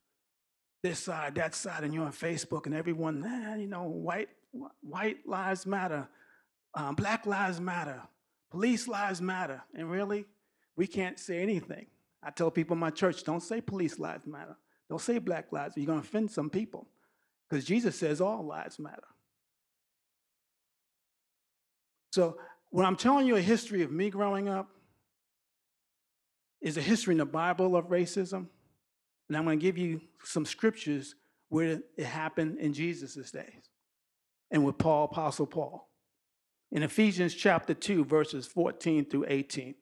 this 0.81 0.99
side, 0.99 1.35
that 1.35 1.53
side, 1.53 1.83
and 1.83 1.93
you're 1.93 2.05
on 2.05 2.11
Facebook, 2.11 2.65
and 2.65 2.73
everyone, 2.73 3.19
nah, 3.19 3.55
you 3.55 3.67
know, 3.67 3.83
white, 3.83 4.29
white 4.81 5.27
lives 5.27 5.65
matter, 5.65 6.07
um, 6.73 6.95
black 6.95 7.25
lives 7.25 7.59
matter, 7.59 8.01
police 8.49 8.87
lives 8.87 9.21
matter, 9.21 9.61
and 9.75 9.91
really, 9.91 10.25
we 10.75 10.87
can't 10.87 11.19
say 11.19 11.39
anything. 11.39 11.85
I 12.23 12.29
tell 12.29 12.51
people 12.51 12.75
in 12.75 12.79
my 12.79 12.91
church, 12.91 13.23
don't 13.23 13.41
say 13.41 13.61
police 13.61 13.99
lives 13.99 14.27
matter, 14.27 14.55
don't 14.89 15.01
say 15.01 15.17
black 15.17 15.51
lives. 15.51 15.75
You're 15.75 15.87
going 15.87 16.01
to 16.01 16.07
offend 16.07 16.31
some 16.31 16.49
people, 16.49 16.87
because 17.49 17.65
Jesus 17.65 17.97
says 17.97 18.21
all 18.21 18.45
lives 18.45 18.79
matter. 18.79 19.03
So 22.11 22.37
when 22.69 22.85
I'm 22.85 22.97
telling 22.97 23.25
you 23.25 23.37
a 23.37 23.41
history 23.41 23.83
of 23.83 23.91
me 23.91 24.09
growing 24.09 24.49
up, 24.49 24.69
is 26.61 26.77
a 26.77 26.81
history 26.81 27.13
in 27.13 27.17
the 27.17 27.25
Bible 27.25 27.75
of 27.75 27.87
racism. 27.87 28.47
And 29.27 29.37
I'm 29.37 29.45
going 29.45 29.59
to 29.59 29.63
give 29.63 29.77
you 29.77 30.01
some 30.23 30.45
scriptures 30.45 31.15
where 31.49 31.81
it 31.97 32.05
happened 32.05 32.59
in 32.59 32.73
Jesus' 32.73 33.31
days 33.31 33.69
and 34.51 34.63
with 34.63 34.77
Paul, 34.77 35.05
Apostle 35.05 35.47
Paul. 35.47 35.89
In 36.71 36.83
Ephesians 36.83 37.33
chapter 37.33 37.73
2, 37.73 38.05
verses 38.05 38.45
14 38.45 39.05
through 39.05 39.25
18. 39.27 39.75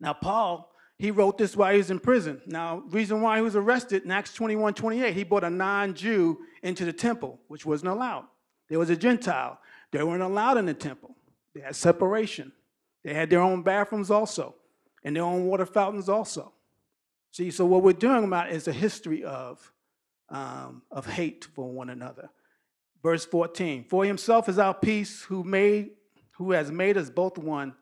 Now, 0.00 0.12
Paul, 0.12 0.73
he 0.98 1.10
wrote 1.10 1.38
this 1.38 1.56
while 1.56 1.72
he 1.72 1.78
was 1.78 1.90
in 1.90 1.98
prison. 1.98 2.40
Now, 2.46 2.82
reason 2.88 3.20
why 3.20 3.36
he 3.36 3.42
was 3.42 3.56
arrested 3.56 4.04
in 4.04 4.10
Acts 4.10 4.32
21 4.34 4.74
28, 4.74 5.14
he 5.14 5.24
brought 5.24 5.44
a 5.44 5.50
non 5.50 5.94
Jew 5.94 6.38
into 6.62 6.84
the 6.84 6.92
temple, 6.92 7.40
which 7.48 7.66
wasn't 7.66 7.90
allowed. 7.90 8.26
There 8.68 8.78
was 8.78 8.90
a 8.90 8.96
Gentile. 8.96 9.58
They 9.90 10.02
weren't 10.02 10.22
allowed 10.22 10.56
in 10.56 10.66
the 10.66 10.74
temple. 10.74 11.16
They 11.54 11.60
had 11.60 11.76
separation. 11.76 12.52
They 13.04 13.14
had 13.14 13.28
their 13.30 13.40
own 13.40 13.62
bathrooms 13.62 14.10
also, 14.10 14.54
and 15.02 15.14
their 15.14 15.24
own 15.24 15.44
water 15.44 15.66
fountains 15.66 16.08
also. 16.08 16.52
See, 17.32 17.50
so 17.50 17.66
what 17.66 17.82
we're 17.82 17.92
doing 17.92 18.24
about 18.24 18.50
is 18.50 18.68
a 18.68 18.72
history 18.72 19.24
of, 19.24 19.72
um, 20.30 20.82
of 20.90 21.06
hate 21.06 21.48
for 21.54 21.68
one 21.68 21.90
another. 21.90 22.30
Verse 23.02 23.26
14, 23.26 23.84
for 23.90 24.04
himself 24.04 24.48
is 24.48 24.58
our 24.58 24.72
peace, 24.72 25.22
who 25.22 25.44
made 25.44 25.90
who 26.36 26.52
has 26.52 26.70
made 26.70 26.96
us 26.96 27.10
both 27.10 27.38
one, 27.38 27.74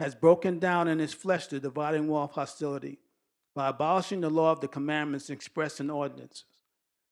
has 0.00 0.14
broken 0.14 0.58
down 0.58 0.88
in 0.88 0.98
his 0.98 1.14
flesh 1.14 1.46
the 1.46 1.60
dividing 1.60 2.08
wall 2.08 2.24
of 2.24 2.32
hostility, 2.32 2.98
by 3.54 3.68
abolishing 3.68 4.22
the 4.22 4.30
law 4.30 4.50
of 4.50 4.60
the 4.60 4.66
commandments 4.66 5.30
expressed 5.30 5.78
in 5.78 5.90
ordinances, 5.90 6.44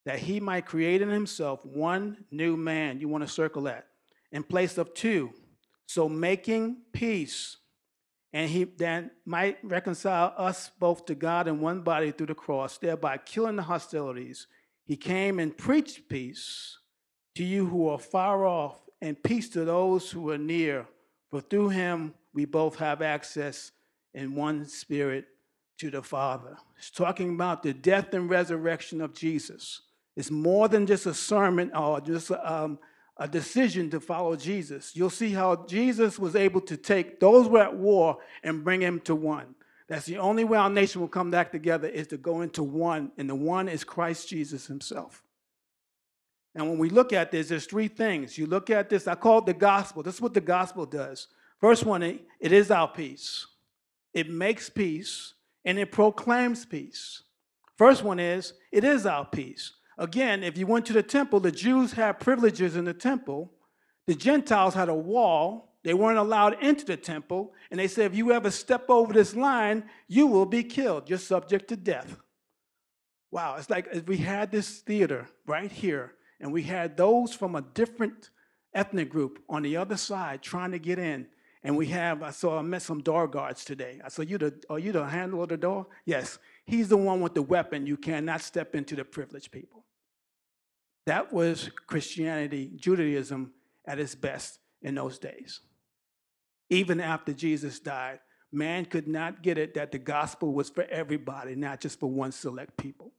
that 0.05 0.19
he 0.19 0.41
might 0.41 0.67
create 0.67 1.03
in 1.03 1.11
himself 1.11 1.65
one 1.65 2.25
new 2.31 2.57
man. 2.57 2.99
You 2.99 3.09
want 3.09 3.23
to 3.23 3.29
circle 3.29 3.63
that 3.63 3.87
in 4.33 4.43
place 4.43 4.79
of 4.79 4.95
two 4.95 5.33
so 5.87 6.09
making 6.09 6.79
peace, 6.93 7.57
and 8.33 8.51
he 8.51 8.65
then 8.65 9.11
might 9.25 9.59
reconcile 9.63 10.35
us 10.37 10.71
both 10.79 11.07
to 11.07 11.15
God 11.15 11.49
in 11.49 11.61
one 11.61 11.81
body 11.81 12.11
through 12.11 12.27
the 12.27 12.35
cross, 12.35 12.77
thereby 12.77 13.17
killing 13.19 13.57
the 13.57 13.63
hostilities. 13.63 14.47
He 14.85 14.97
came 14.97 15.39
and 15.39 15.57
preached 15.57 16.09
peace 16.09 16.79
to 17.37 17.45
you 17.45 17.67
who 17.67 17.89
are 17.89 17.99
far 17.99 18.47
off, 18.47 18.77
and 19.01 19.23
peace 19.23 19.49
to 19.51 19.65
those 19.65 20.11
who 20.11 20.31
are 20.31 20.39
near. 20.39 20.87
For 21.31 21.41
through 21.41 21.71
him 21.71 22.15
we 22.39 22.45
both 22.45 22.77
have 22.77 23.03
access 23.03 23.73
in 24.15 24.37
one 24.37 24.65
spirit 24.65 25.27
to 25.77 25.91
the 25.91 26.01
Father. 26.01 26.57
It's 26.77 26.89
talking 26.89 27.35
about 27.35 27.65
the 27.65 27.75
death 27.75 28.15
and 28.15 28.31
resurrection 28.31 29.01
of 29.01 29.13
Jesus. 29.13 29.81
It's 30.15 30.31
more 30.31 30.69
than 30.69 30.87
just 30.87 31.07
a 31.07 31.15
sermon 31.15 31.73
or 31.75 32.01
just 32.01 32.31
um, 32.31 32.79
a 33.17 33.27
decision 33.27 33.91
to 33.91 33.99
follow 33.99 34.37
Jesus. 34.37 34.95
You'll 34.95 35.11
see 35.11 35.33
how 35.33 35.67
Jesus 35.67 36.17
was 36.17 36.37
able 36.37 36.61
to 36.61 36.77
take 36.77 37.19
those 37.19 37.47
who 37.47 37.55
were 37.55 37.63
at 37.63 37.75
war 37.75 38.19
and 38.45 38.63
bring 38.63 38.79
them 38.79 39.01
to 39.01 39.17
one. 39.17 39.57
That's 39.89 40.07
the 40.07 40.19
only 40.19 40.45
way 40.45 40.59
our 40.59 40.71
nation 40.71 41.01
will 41.01 41.09
come 41.09 41.33
back 41.33 41.51
together 41.51 41.89
is 41.89 42.07
to 42.09 42.19
go 42.19 42.43
into 42.43 42.63
one, 42.63 43.11
and 43.19 43.29
the 43.29 43.35
one 43.35 43.69
is 43.69 43.83
Christ 43.83 44.29
Jesus 44.29 44.69
himself. 44.69 45.25
And 46.55 46.69
when 46.69 46.79
we 46.79 46.89
look 46.89 47.13
at 47.13 47.33
this, 47.33 47.49
there's 47.49 47.67
three 47.67 47.89
things. 47.89 48.39
You 48.39 48.47
look 48.47 48.71
at 48.71 48.91
this, 48.91 49.09
I 49.09 49.17
call 49.17 49.39
it 49.39 49.47
the 49.47 49.55
gospel. 49.55 50.05
This 50.05 50.15
is 50.15 50.21
what 50.21 50.35
the 50.35 50.41
gospel 50.41 50.87
does. 50.87 51.27
First 51.61 51.85
one, 51.85 52.03
it 52.03 52.53
is 52.53 52.71
our 52.71 52.89
peace. 52.89 53.47
It 54.15 54.31
makes 54.31 54.71
peace 54.71 55.35
and 55.65 55.79
it 55.79 55.93
proclaims 55.93 56.65
peace. 56.65 57.23
First 57.77 58.03
one 58.03 58.19
is, 58.19 58.55
it 58.73 58.85
is 58.85 59.07
our 59.07 59.25
peace. 59.25 59.75
Again, 59.99 60.43
if 60.43 60.57
you 60.57 60.67
went 60.67 60.87
to 60.87 60.93
the 60.93 61.03
temple, 61.03 61.41
the 61.41 61.53
Jews 61.53 61.93
had 61.93 62.21
privileges 62.21 62.77
in 62.77 62.85
the 62.85 62.95
temple. 62.95 63.53
The 64.07 64.15
Gentiles 64.15 64.75
had 64.75 64.89
a 64.89 64.95
wall. 64.95 65.75
They 65.85 65.95
weren't 65.95 66.19
allowed 66.19 66.63
into 66.63 66.85
the 66.85 66.97
temple. 66.97 67.53
And 67.71 67.79
they 67.79 67.89
said, 67.89 68.13
if 68.13 68.17
you 68.17 68.33
ever 68.33 68.51
step 68.51 68.89
over 68.89 69.13
this 69.13 69.35
line, 69.35 69.85
you 70.07 70.27
will 70.27 70.47
be 70.47 70.63
killed. 70.63 71.09
You're 71.09 71.19
subject 71.19 71.69
to 71.69 71.77
death. 71.77 72.17
Wow, 73.31 73.57
it's 73.59 73.69
like 73.69 73.89
if 73.93 74.07
we 74.07 74.17
had 74.17 74.51
this 74.51 74.79
theater 74.79 75.29
right 75.47 75.71
here, 75.71 76.15
and 76.41 76.53
we 76.53 76.63
had 76.63 76.97
those 76.97 77.35
from 77.35 77.57
a 77.57 77.63
different 77.63 78.31
ethnic 78.75 79.11
group 79.11 79.41
on 79.49 79.63
the 79.63 79.77
other 79.77 79.97
side 79.97 80.43
trying 80.43 80.71
to 80.71 80.79
get 80.79 80.99
in. 80.99 81.27
And 81.69 81.77
we 81.77 81.85
have, 81.89 82.23
I 82.23 82.31
saw, 82.31 82.59
I 82.59 82.63
met 82.63 82.81
some 82.81 83.03
door 83.03 83.29
guards 83.29 83.63
today. 83.63 84.01
I 84.03 84.09
said, 84.09 84.31
you 84.31 84.39
the, 84.39 84.55
are 84.71 84.79
you 84.79 84.91
the 84.91 85.05
handler 85.05 85.43
of 85.43 85.51
the 85.51 85.59
door? 85.59 85.87
Yes. 86.07 86.39
He's 86.65 86.89
the 86.89 86.97
one 86.97 87.21
with 87.21 87.35
the 87.35 87.43
weapon. 87.43 87.87
You 87.87 87.99
cannot 87.99 88.41
step 88.41 88.75
into 88.75 88.97
the 88.97 89.05
privileged 89.05 89.53
people. 89.53 89.85
That 91.05 91.31
was 91.31 91.69
Christianity, 91.87 92.73
Judaism 92.75 93.53
at 93.87 93.99
its 93.99 94.15
best 94.15 94.61
in 94.81 94.95
those 94.95 95.19
days. 95.19 95.61
Even 96.71 97.03
after 97.03 97.35
Jesus 97.35 97.79
died, 97.79 98.21
man 98.51 98.87
could 98.87 99.07
not 99.07 99.43
get 99.43 99.59
it 99.59 99.75
that 99.75 99.93
the 99.93 99.99
gospel 99.99 100.55
was 100.55 100.71
for 100.71 100.85
everybody, 100.85 101.55
not 101.55 101.83
just 101.83 102.01
for 102.01 102.11
one 102.11 102.33
select 102.33 102.79
people, 102.79 103.13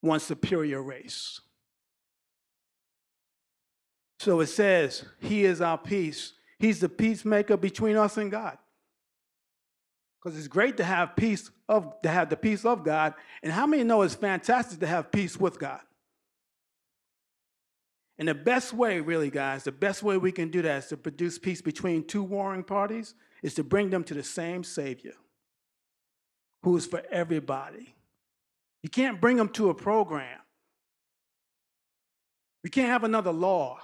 one 0.00 0.20
superior 0.20 0.82
race. 0.82 1.38
So 4.20 4.40
it 4.40 4.46
says, 4.46 5.04
He 5.20 5.44
is 5.44 5.60
our 5.60 5.76
peace. 5.76 6.32
He's 6.58 6.80
the 6.80 6.88
peacemaker 6.88 7.56
between 7.56 7.96
us 7.96 8.16
and 8.16 8.30
God. 8.30 8.58
Because 10.18 10.38
it's 10.38 10.48
great 10.48 10.76
to 10.78 10.84
have 10.84 11.14
peace 11.14 11.50
of 11.68 12.00
to 12.02 12.08
have 12.08 12.30
the 12.30 12.36
peace 12.36 12.64
of 12.64 12.82
God. 12.82 13.14
And 13.42 13.52
how 13.52 13.66
many 13.66 13.84
know 13.84 14.02
it's 14.02 14.14
fantastic 14.14 14.80
to 14.80 14.86
have 14.86 15.12
peace 15.12 15.38
with 15.38 15.58
God? 15.58 15.80
And 18.18 18.28
the 18.28 18.34
best 18.34 18.72
way, 18.72 19.00
really, 19.00 19.30
guys, 19.30 19.64
the 19.64 19.72
best 19.72 20.02
way 20.02 20.16
we 20.16 20.32
can 20.32 20.50
do 20.50 20.62
that 20.62 20.78
is 20.78 20.86
to 20.86 20.96
produce 20.96 21.38
peace 21.38 21.60
between 21.60 22.04
two 22.04 22.22
warring 22.22 22.64
parties 22.64 23.14
is 23.42 23.54
to 23.54 23.64
bring 23.64 23.90
them 23.90 24.02
to 24.04 24.14
the 24.14 24.22
same 24.22 24.64
Savior 24.64 25.14
who 26.62 26.76
is 26.76 26.86
for 26.86 27.02
everybody. 27.12 27.94
You 28.82 28.90
can't 28.90 29.20
bring 29.20 29.36
them 29.36 29.50
to 29.50 29.70
a 29.70 29.74
program. 29.74 30.40
We 32.64 32.70
can't 32.70 32.88
have 32.88 33.04
another 33.04 33.30
law. 33.30 33.78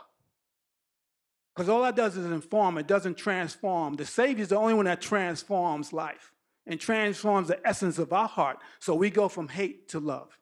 Because 1.55 1.69
all 1.69 1.83
that 1.83 1.97
does 1.97 2.17
is 2.17 2.27
inform, 2.27 2.79
it 2.79 2.87
doesn't 2.87 3.17
transform. 3.17 3.95
The 3.95 4.07
Savior 4.07 4.43
is 4.43 4.49
the 4.49 4.57
only 4.57 4.75
one 4.75 4.87
that 4.87 5.03
transforms 5.03 5.93
life 5.93 6.33
and 6.67 6.81
transforms 6.81 7.49
the 7.49 7.67
essence 7.67 7.99
of 7.99 8.13
our 8.13 8.29
heart. 8.29 8.59
So 8.79 8.95
we 8.95 9.11
go 9.11 9.29
from 9.29 9.49
hate 9.49 9.89
to 9.89 10.01
love. 10.01 10.39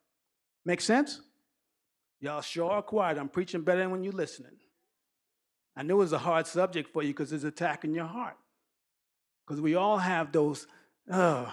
Make 0.64 0.80
sense? 0.80 1.20
Y'all 2.20 2.42
sure 2.42 2.70
are 2.70 2.82
quiet. 2.82 3.18
I'm 3.18 3.28
preaching 3.28 3.62
better 3.62 3.80
than 3.80 3.90
when 3.90 4.04
you're 4.04 4.12
listening. 4.12 4.52
I 5.74 5.82
knew 5.82 5.94
it 5.94 5.98
was 5.98 6.12
a 6.12 6.18
hard 6.18 6.46
subject 6.46 6.92
for 6.92 7.02
you 7.02 7.08
because 7.08 7.32
it's 7.32 7.44
attacking 7.44 7.94
your 7.94 8.04
heart. 8.04 8.36
Because 9.46 9.60
we 9.60 9.74
all 9.74 9.98
have 9.98 10.30
those, 10.30 10.66
oh, 11.10 11.52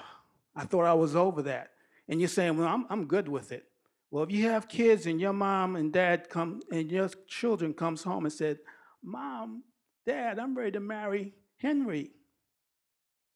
I 0.55 0.65
thought 0.65 0.85
I 0.85 0.93
was 0.93 1.15
over 1.15 1.41
that. 1.43 1.71
And 2.09 2.19
you're 2.19 2.27
saying, 2.27 2.57
well, 2.57 2.67
I'm, 2.67 2.85
I'm 2.89 3.05
good 3.05 3.27
with 3.27 3.51
it. 3.51 3.65
Well, 4.11 4.23
if 4.23 4.31
you 4.31 4.49
have 4.49 4.67
kids 4.67 5.05
and 5.05 5.19
your 5.19 5.33
mom 5.33 5.75
and 5.75 5.91
dad 5.91 6.29
come 6.29 6.61
and 6.71 6.91
your 6.91 7.09
children 7.27 7.73
comes 7.73 8.03
home 8.03 8.25
and 8.25 8.33
said, 8.33 8.59
Mom, 9.03 9.63
Dad, 10.05 10.39
I'm 10.39 10.57
ready 10.57 10.71
to 10.71 10.79
marry 10.79 11.33
Henry. 11.57 12.11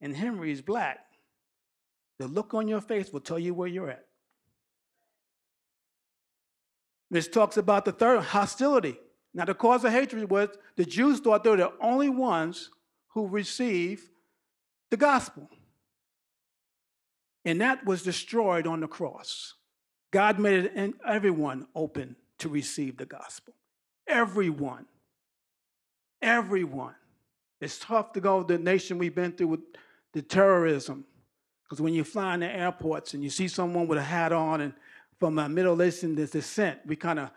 And 0.01 0.15
Henry 0.15 0.51
is 0.51 0.61
black. 0.61 0.99
The 2.19 2.27
look 2.27 2.53
on 2.53 2.67
your 2.67 2.81
face 2.81 3.11
will 3.11 3.19
tell 3.19 3.39
you 3.39 3.53
where 3.53 3.67
you're 3.67 3.89
at. 3.89 4.05
This 7.09 7.27
talks 7.27 7.57
about 7.57 7.85
the 7.85 7.91
third 7.91 8.21
hostility. 8.21 8.97
Now, 9.33 9.45
the 9.45 9.53
cause 9.53 9.83
of 9.83 9.91
hatred 9.91 10.29
was 10.29 10.49
the 10.75 10.85
Jews 10.85 11.19
thought 11.19 11.43
they 11.43 11.49
were 11.49 11.57
the 11.57 11.73
only 11.81 12.09
ones 12.09 12.69
who 13.09 13.27
received 13.27 14.09
the 14.89 14.97
gospel. 14.97 15.49
And 17.43 17.59
that 17.61 17.85
was 17.85 18.03
destroyed 18.03 18.67
on 18.67 18.81
the 18.81 18.87
cross. 18.87 19.55
God 20.11 20.39
made 20.39 20.65
it 20.65 20.93
everyone 21.07 21.67
open 21.75 22.15
to 22.39 22.49
receive 22.49 22.97
the 22.97 23.05
gospel. 23.05 23.53
Everyone. 24.07 24.85
Everyone. 26.21 26.95
It's 27.59 27.79
tough 27.79 28.13
to 28.13 28.21
go 28.21 28.43
the 28.43 28.57
nation 28.57 28.97
we've 28.97 29.13
been 29.13 29.31
through 29.33 29.47
with 29.47 29.59
the 30.13 30.21
terrorism. 30.21 31.05
Because 31.63 31.81
when 31.81 31.93
you 31.93 32.03
fly 32.03 32.33
in 32.33 32.41
the 32.41 32.51
airports 32.51 33.13
and 33.13 33.23
you 33.23 33.29
see 33.29 33.47
someone 33.47 33.87
with 33.87 33.97
a 33.97 34.03
hat 34.03 34.33
on 34.33 34.61
and 34.61 34.73
from 35.19 35.37
a 35.39 35.47
Middle 35.47 35.81
Eastern 35.81 36.15
descent, 36.15 36.79
we 36.85 36.95
kind 36.95 37.19
of, 37.19 37.31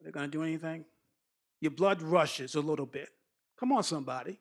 they're 0.00 0.12
going 0.12 0.30
to 0.30 0.30
do 0.30 0.42
anything? 0.42 0.84
Your 1.60 1.72
blood 1.72 2.00
rushes 2.00 2.54
a 2.54 2.60
little 2.60 2.86
bit. 2.86 3.10
Come 3.58 3.72
on, 3.72 3.82
somebody. 3.82 4.38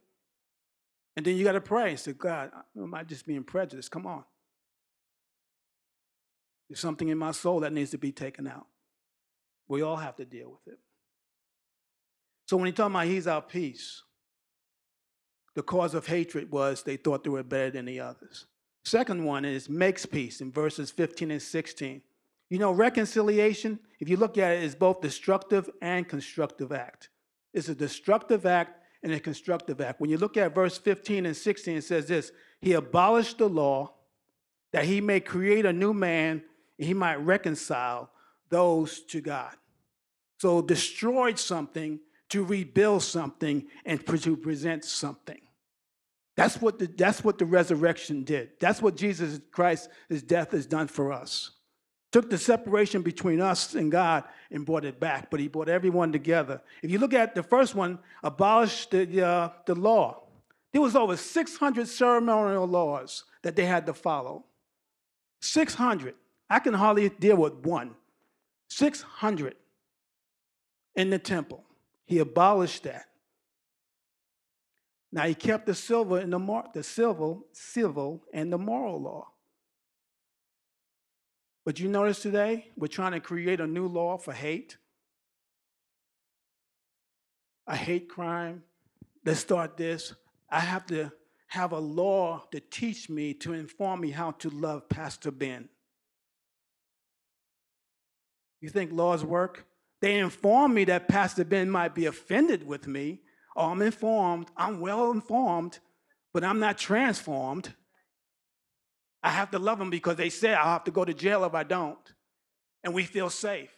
And 1.18 1.26
then 1.26 1.36
you 1.36 1.44
got 1.44 1.54
to 1.54 1.62
pray 1.62 1.90
and 1.90 2.00
say, 2.00 2.14
God, 2.14 2.52
am 2.78 2.94
I 2.94 3.04
just 3.04 3.26
being 3.26 3.44
prejudiced? 3.44 3.92
Come 3.92 4.06
on. 4.06 4.24
There's 6.70 6.80
something 6.80 7.10
in 7.10 7.18
my 7.18 7.32
soul 7.32 7.60
that 7.62 7.74
needs 7.74 7.92
to 7.92 7.98
be 7.98 8.12
taken 8.12 8.48
out. 8.48 8.68
We 9.68 9.82
all 9.82 9.98
have 9.98 10.16
to 10.18 10.26
deal 10.26 10.52
with 10.52 10.74
it. 10.74 10.80
So 12.50 12.58
when 12.58 12.66
he 12.66 12.72
talking 12.72 12.96
about 12.96 13.06
he's 13.06 13.28
our 13.28 13.44
peace, 13.44 14.02
the 15.54 15.62
cause 15.62 15.94
of 15.94 16.08
hatred 16.08 16.52
was 16.52 16.82
they 16.82 16.98
thought 16.98 17.24
they 17.24 17.30
were 17.30 17.44
better 17.44 17.70
than 17.70 17.86
the 17.86 18.00
others. 18.00 18.48
Second 18.84 19.24
one 19.24 19.46
is 19.46 19.70
makes 19.70 20.04
peace 20.08 20.42
in 20.42 20.52
verses 20.52 20.90
15 20.90 21.30
and 21.30 21.40
16. 21.44 22.02
You 22.50 22.58
know, 22.58 22.72
reconciliation, 22.72 23.78
if 24.00 24.10
you 24.10 24.18
look 24.18 24.40
at 24.40 24.54
it, 24.54 24.64
is 24.64 24.74
both 24.74 25.00
destructive 25.00 25.70
and 25.80 26.10
constructive 26.10 26.72
act. 26.72 27.10
It's 27.54 27.70
a 27.70 27.76
destructive 27.76 28.48
act 28.48 28.84
and 29.04 29.14
a 29.14 29.20
constructive 29.20 29.80
act. 29.80 30.02
When 30.02 30.10
you 30.10 30.18
look 30.18 30.36
at 30.36 30.56
verse 30.56 30.76
15 30.76 31.28
and 31.28 31.38
16, 31.38 31.78
it 31.78 31.84
says 31.84 32.08
this 32.08 32.32
He 32.62 32.74
abolished 32.74 33.38
the 33.38 33.48
law 33.48 33.94
that 34.72 34.86
he 34.86 35.02
may 35.02 35.20
create 35.20 35.68
a 35.68 35.74
new 35.74 35.94
man 35.94 36.42
and 36.80 36.88
he 36.88 36.96
might 36.96 37.18
reconcile 37.18 38.10
those 38.50 39.02
to 39.02 39.22
God. 39.22 39.56
So, 40.40 40.64
destroyed 40.64 41.38
something 41.38 42.00
to 42.30 42.44
rebuild 42.44 43.04
something 43.04 43.66
and 43.86 44.06
to 44.06 44.38
present 44.38 44.86
something. 44.86 45.42
That's 46.36 46.62
what 46.62 46.80
the, 46.80 46.88
that's 46.88 47.24
what 47.24 47.38
the 47.38 47.46
resurrection 47.46 48.24
did. 48.24 48.52
That's 48.60 48.82
what 48.82 48.96
Jesus 48.96 49.40
Christ, 49.52 49.90
his 50.08 50.24
death 50.24 50.52
has 50.52 50.66
done 50.66 50.88
for 50.88 51.12
us. 51.12 51.52
Took 52.12 52.30
the 52.30 52.38
separation 52.38 53.02
between 53.02 53.42
us 53.42 53.76
and 53.76 53.92
God 53.92 54.24
and 54.50 54.66
brought 54.66 54.86
it 54.86 55.00
back, 55.00 55.30
but 55.30 55.40
he 55.40 55.48
brought 55.48 55.70
everyone 55.70 56.12
together. 56.12 56.62
If 56.82 56.90
you 56.90 56.98
look 56.98 57.14
at 57.14 57.36
the 57.36 57.44
first 57.44 57.76
one, 57.76 58.00
abolished 58.24 58.92
the, 58.92 59.22
uh, 59.22 59.50
the 59.66 59.76
law. 59.76 60.24
There 60.72 60.82
was 60.82 60.96
over 60.96 61.18
600 61.18 61.88
ceremonial 61.88 62.66
laws 62.66 63.26
that 63.44 63.56
they 63.56 63.66
had 63.66 63.86
to 63.88 63.94
follow. 63.94 64.46
600. 65.42 66.16
I 66.50 66.60
can 66.60 66.74
hardly 66.74 67.10
deal 67.10 67.38
with 67.38 67.54
one. 67.66 67.96
600 68.70 69.56
in 70.96 71.10
the 71.10 71.20
temple. 71.20 71.64
He 72.10 72.18
abolished 72.18 72.84
that. 72.86 73.06
Now 75.12 75.28
he 75.28 75.36
kept 75.36 75.68
the 75.68 75.76
civil 75.76 76.16
and 76.16 76.34
the, 76.34 76.40
mor- 76.40 76.68
the 76.74 76.82
civil, 76.82 77.46
civil 77.52 78.24
and 78.34 78.52
the 78.52 78.58
moral 78.58 79.00
law. 79.00 79.28
But 81.66 81.80
you 81.80 81.88
notice 81.88 82.20
today 82.20 82.72
we're 82.76 82.88
trying 82.88 83.12
to 83.12 83.20
create 83.20 83.60
a 83.60 83.68
new 83.68 83.86
law 83.86 84.18
for 84.18 84.34
hate, 84.34 84.78
a 87.68 87.76
hate 87.76 88.10
crime. 88.10 88.64
Let's 89.24 89.42
start 89.42 89.78
this. 89.78 90.16
I 90.50 90.62
have 90.62 90.88
to 90.88 91.12
have 91.50 91.74
a 91.74 91.80
law 91.80 92.44
to 92.52 92.60
teach 92.60 93.08
me 93.08 93.36
to 93.36 93.54
inform 93.54 94.02
me 94.02 94.10
how 94.10 94.32
to 94.32 94.50
love 94.50 94.90
Pastor 94.90 95.30
Ben. 95.30 95.70
You 98.62 98.70
think 98.70 98.92
laws 98.92 99.24
work? 99.24 99.69
They 100.02 100.18
inform 100.20 100.74
me 100.74 100.86
that 100.86 101.08
Pastor 101.08 101.44
Ben 101.44 101.70
might 101.70 101.94
be 101.94 102.06
offended 102.06 102.66
with 102.66 102.88
me. 102.88 103.22
Oh, 103.56 103.72
I'm 103.72 103.82
informed, 103.82 104.48
I'm 104.56 104.80
well 104.80 105.12
informed, 105.12 105.80
but 106.34 106.44
I'm 106.44 106.60
not 106.60 106.78
transformed. 106.78 107.74
I 109.22 109.32
have 109.32 109.52
to 109.52 109.60
love 109.60 109.80
them 109.80 109.90
because 109.90 110.16
they 110.16 110.30
say 110.30 110.54
I'll 110.54 110.72
have 110.72 110.86
to 110.86 110.92
go 110.92 111.04
to 111.04 111.14
jail 111.14 111.44
if 111.44 111.54
I 111.54 111.64
don't. 111.64 111.98
And 112.84 112.94
we 112.94 113.04
feel 113.04 113.30
safe. 113.30 113.76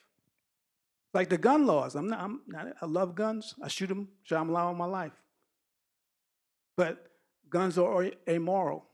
Like 1.14 1.30
the 1.30 1.38
gun 1.38 1.66
laws. 1.66 1.96
I'm 1.96 2.08
not, 2.08 2.20
I'm 2.22 2.42
not 2.48 2.68
I 2.82 2.86
love 2.86 3.16
guns. 3.16 3.56
I 3.62 3.68
shoot 3.68 3.88
them, 3.88 4.10
them 4.30 4.56
all 4.56 4.74
my 4.76 4.86
life. 4.86 5.14
But 6.78 7.08
guns 7.50 7.78
are 7.78 8.12
amoral. 8.30 8.86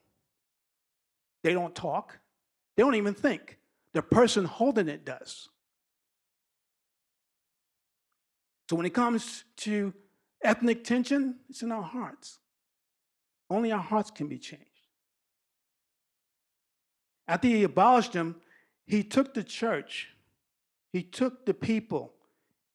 They 1.44 1.52
don't 1.52 1.74
talk. 1.74 2.18
They 2.76 2.82
don't 2.82 2.96
even 2.96 3.14
think. 3.14 3.58
The 3.92 4.02
person 4.02 4.44
holding 4.44 4.88
it 4.88 5.04
does. 5.04 5.48
So 8.68 8.76
when 8.76 8.86
it 8.86 8.94
comes 8.94 9.44
to 9.58 9.94
ethnic 10.44 10.84
tension, 10.84 11.36
it's 11.48 11.62
in 11.62 11.72
our 11.72 11.82
hearts. 11.82 12.38
Only 13.48 13.72
our 13.72 13.82
hearts 13.82 14.10
can 14.10 14.28
be 14.28 14.38
changed. 14.38 14.64
After 17.26 17.48
he 17.48 17.64
abolished 17.64 18.12
them, 18.12 18.36
he 18.86 19.02
took 19.02 19.34
the 19.34 19.42
church, 19.42 20.08
he 20.92 21.02
took 21.02 21.46
the 21.46 21.54
people, 21.54 22.14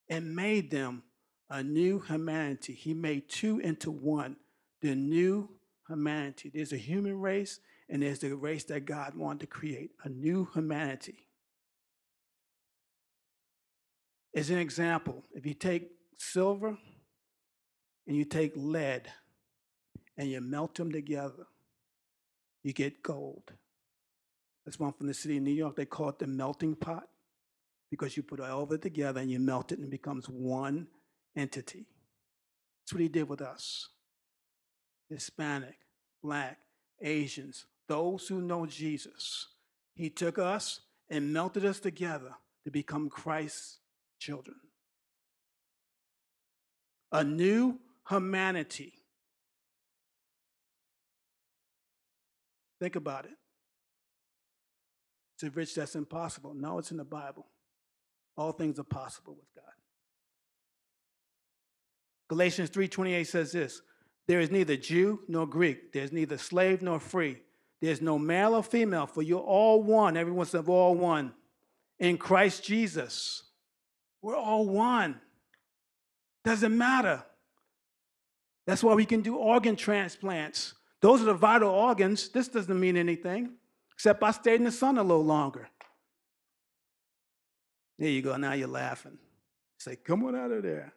and 0.08 0.34
made 0.34 0.70
them 0.70 1.02
a 1.50 1.62
new 1.62 2.00
humanity. 2.00 2.72
He 2.72 2.94
made 2.94 3.28
two 3.28 3.58
into 3.60 3.90
one, 3.90 4.36
the 4.80 4.94
new 4.94 5.48
humanity. 5.88 6.50
There's 6.52 6.72
a 6.72 6.76
human 6.76 7.20
race, 7.20 7.60
and 7.88 8.02
there's 8.02 8.20
the 8.20 8.34
race 8.34 8.64
that 8.64 8.84
God 8.84 9.14
wanted 9.14 9.40
to 9.40 9.46
create, 9.46 9.90
a 10.04 10.08
new 10.08 10.48
humanity. 10.54 11.26
As 14.34 14.50
an 14.50 14.58
example, 14.58 15.22
if 15.32 15.46
you 15.46 15.54
take 15.54 15.90
silver 16.18 16.76
and 18.06 18.16
you 18.16 18.24
take 18.24 18.52
lead 18.56 19.08
and 20.16 20.28
you 20.28 20.40
melt 20.40 20.74
them 20.74 20.90
together, 20.90 21.46
you 22.62 22.72
get 22.72 23.02
gold. 23.02 23.52
That's 24.64 24.80
one 24.80 24.92
from 24.92 25.06
the 25.06 25.14
city 25.14 25.36
of 25.36 25.42
New 25.42 25.52
York. 25.52 25.76
They 25.76 25.84
call 25.84 26.08
it 26.08 26.18
the 26.18 26.26
melting 26.26 26.74
pot 26.74 27.08
because 27.90 28.16
you 28.16 28.22
put 28.22 28.40
all 28.40 28.64
of 28.64 28.72
it 28.72 28.82
together 28.82 29.20
and 29.20 29.30
you 29.30 29.38
melt 29.38 29.70
it 29.70 29.78
and 29.78 29.86
it 29.86 29.90
becomes 29.90 30.28
one 30.28 30.88
entity. 31.36 31.86
That's 32.82 32.92
what 32.92 33.02
he 33.02 33.08
did 33.08 33.28
with 33.28 33.40
us 33.40 33.88
Hispanic, 35.10 35.76
Black, 36.22 36.58
Asians, 37.00 37.66
those 37.86 38.26
who 38.26 38.40
know 38.40 38.66
Jesus. 38.66 39.48
He 39.94 40.10
took 40.10 40.38
us 40.38 40.80
and 41.08 41.32
melted 41.32 41.64
us 41.64 41.78
together 41.78 42.34
to 42.64 42.70
become 42.70 43.08
Christ's 43.08 43.78
children. 44.24 44.56
A 47.12 47.22
new 47.22 47.78
humanity. 48.08 48.94
Think 52.80 52.96
about 52.96 53.26
it. 53.26 53.36
It's 55.34 55.42
a 55.42 55.50
rich 55.50 55.74
that's 55.74 55.94
impossible. 55.94 56.54
No, 56.54 56.78
it's 56.78 56.90
in 56.90 56.96
the 56.96 57.04
Bible. 57.04 57.46
All 58.36 58.52
things 58.52 58.78
are 58.78 58.84
possible 58.84 59.34
with 59.34 59.54
God. 59.54 59.72
Galatians 62.28 62.70
3:28 62.70 63.26
says 63.26 63.52
this: 63.52 63.82
There 64.26 64.40
is 64.40 64.50
neither 64.50 64.76
Jew 64.76 65.22
nor 65.28 65.46
Greek, 65.46 65.92
there's 65.92 66.12
neither 66.12 66.38
slave 66.38 66.82
nor 66.82 66.98
free, 66.98 67.42
there's 67.80 68.00
no 68.00 68.18
male 68.18 68.54
or 68.54 68.62
female, 68.62 69.06
for 69.06 69.22
you're 69.22 69.40
all 69.40 69.82
one. 69.82 70.16
Everyone's 70.16 70.54
of 70.54 70.68
all 70.68 70.94
one 70.94 71.34
in 71.98 72.16
Christ 72.16 72.64
Jesus. 72.64 73.42
We're 74.24 74.36
all 74.36 74.66
one. 74.66 75.20
Doesn't 76.44 76.76
matter. 76.76 77.22
That's 78.66 78.82
why 78.82 78.94
we 78.94 79.04
can 79.04 79.20
do 79.20 79.36
organ 79.36 79.76
transplants. 79.76 80.72
Those 81.02 81.20
are 81.20 81.26
the 81.26 81.34
vital 81.34 81.68
organs. 81.68 82.30
This 82.30 82.48
doesn't 82.48 82.80
mean 82.80 82.96
anything, 82.96 83.50
except 83.92 84.22
I 84.22 84.30
stayed 84.30 84.54
in 84.54 84.64
the 84.64 84.72
sun 84.72 84.96
a 84.96 85.02
little 85.02 85.26
longer. 85.26 85.68
There 87.98 88.08
you 88.08 88.22
go. 88.22 88.34
Now 88.38 88.54
you're 88.54 88.66
laughing. 88.66 89.18
Say, 89.78 89.96
come 89.96 90.24
on 90.24 90.34
out 90.34 90.52
of 90.52 90.62
there. 90.62 90.94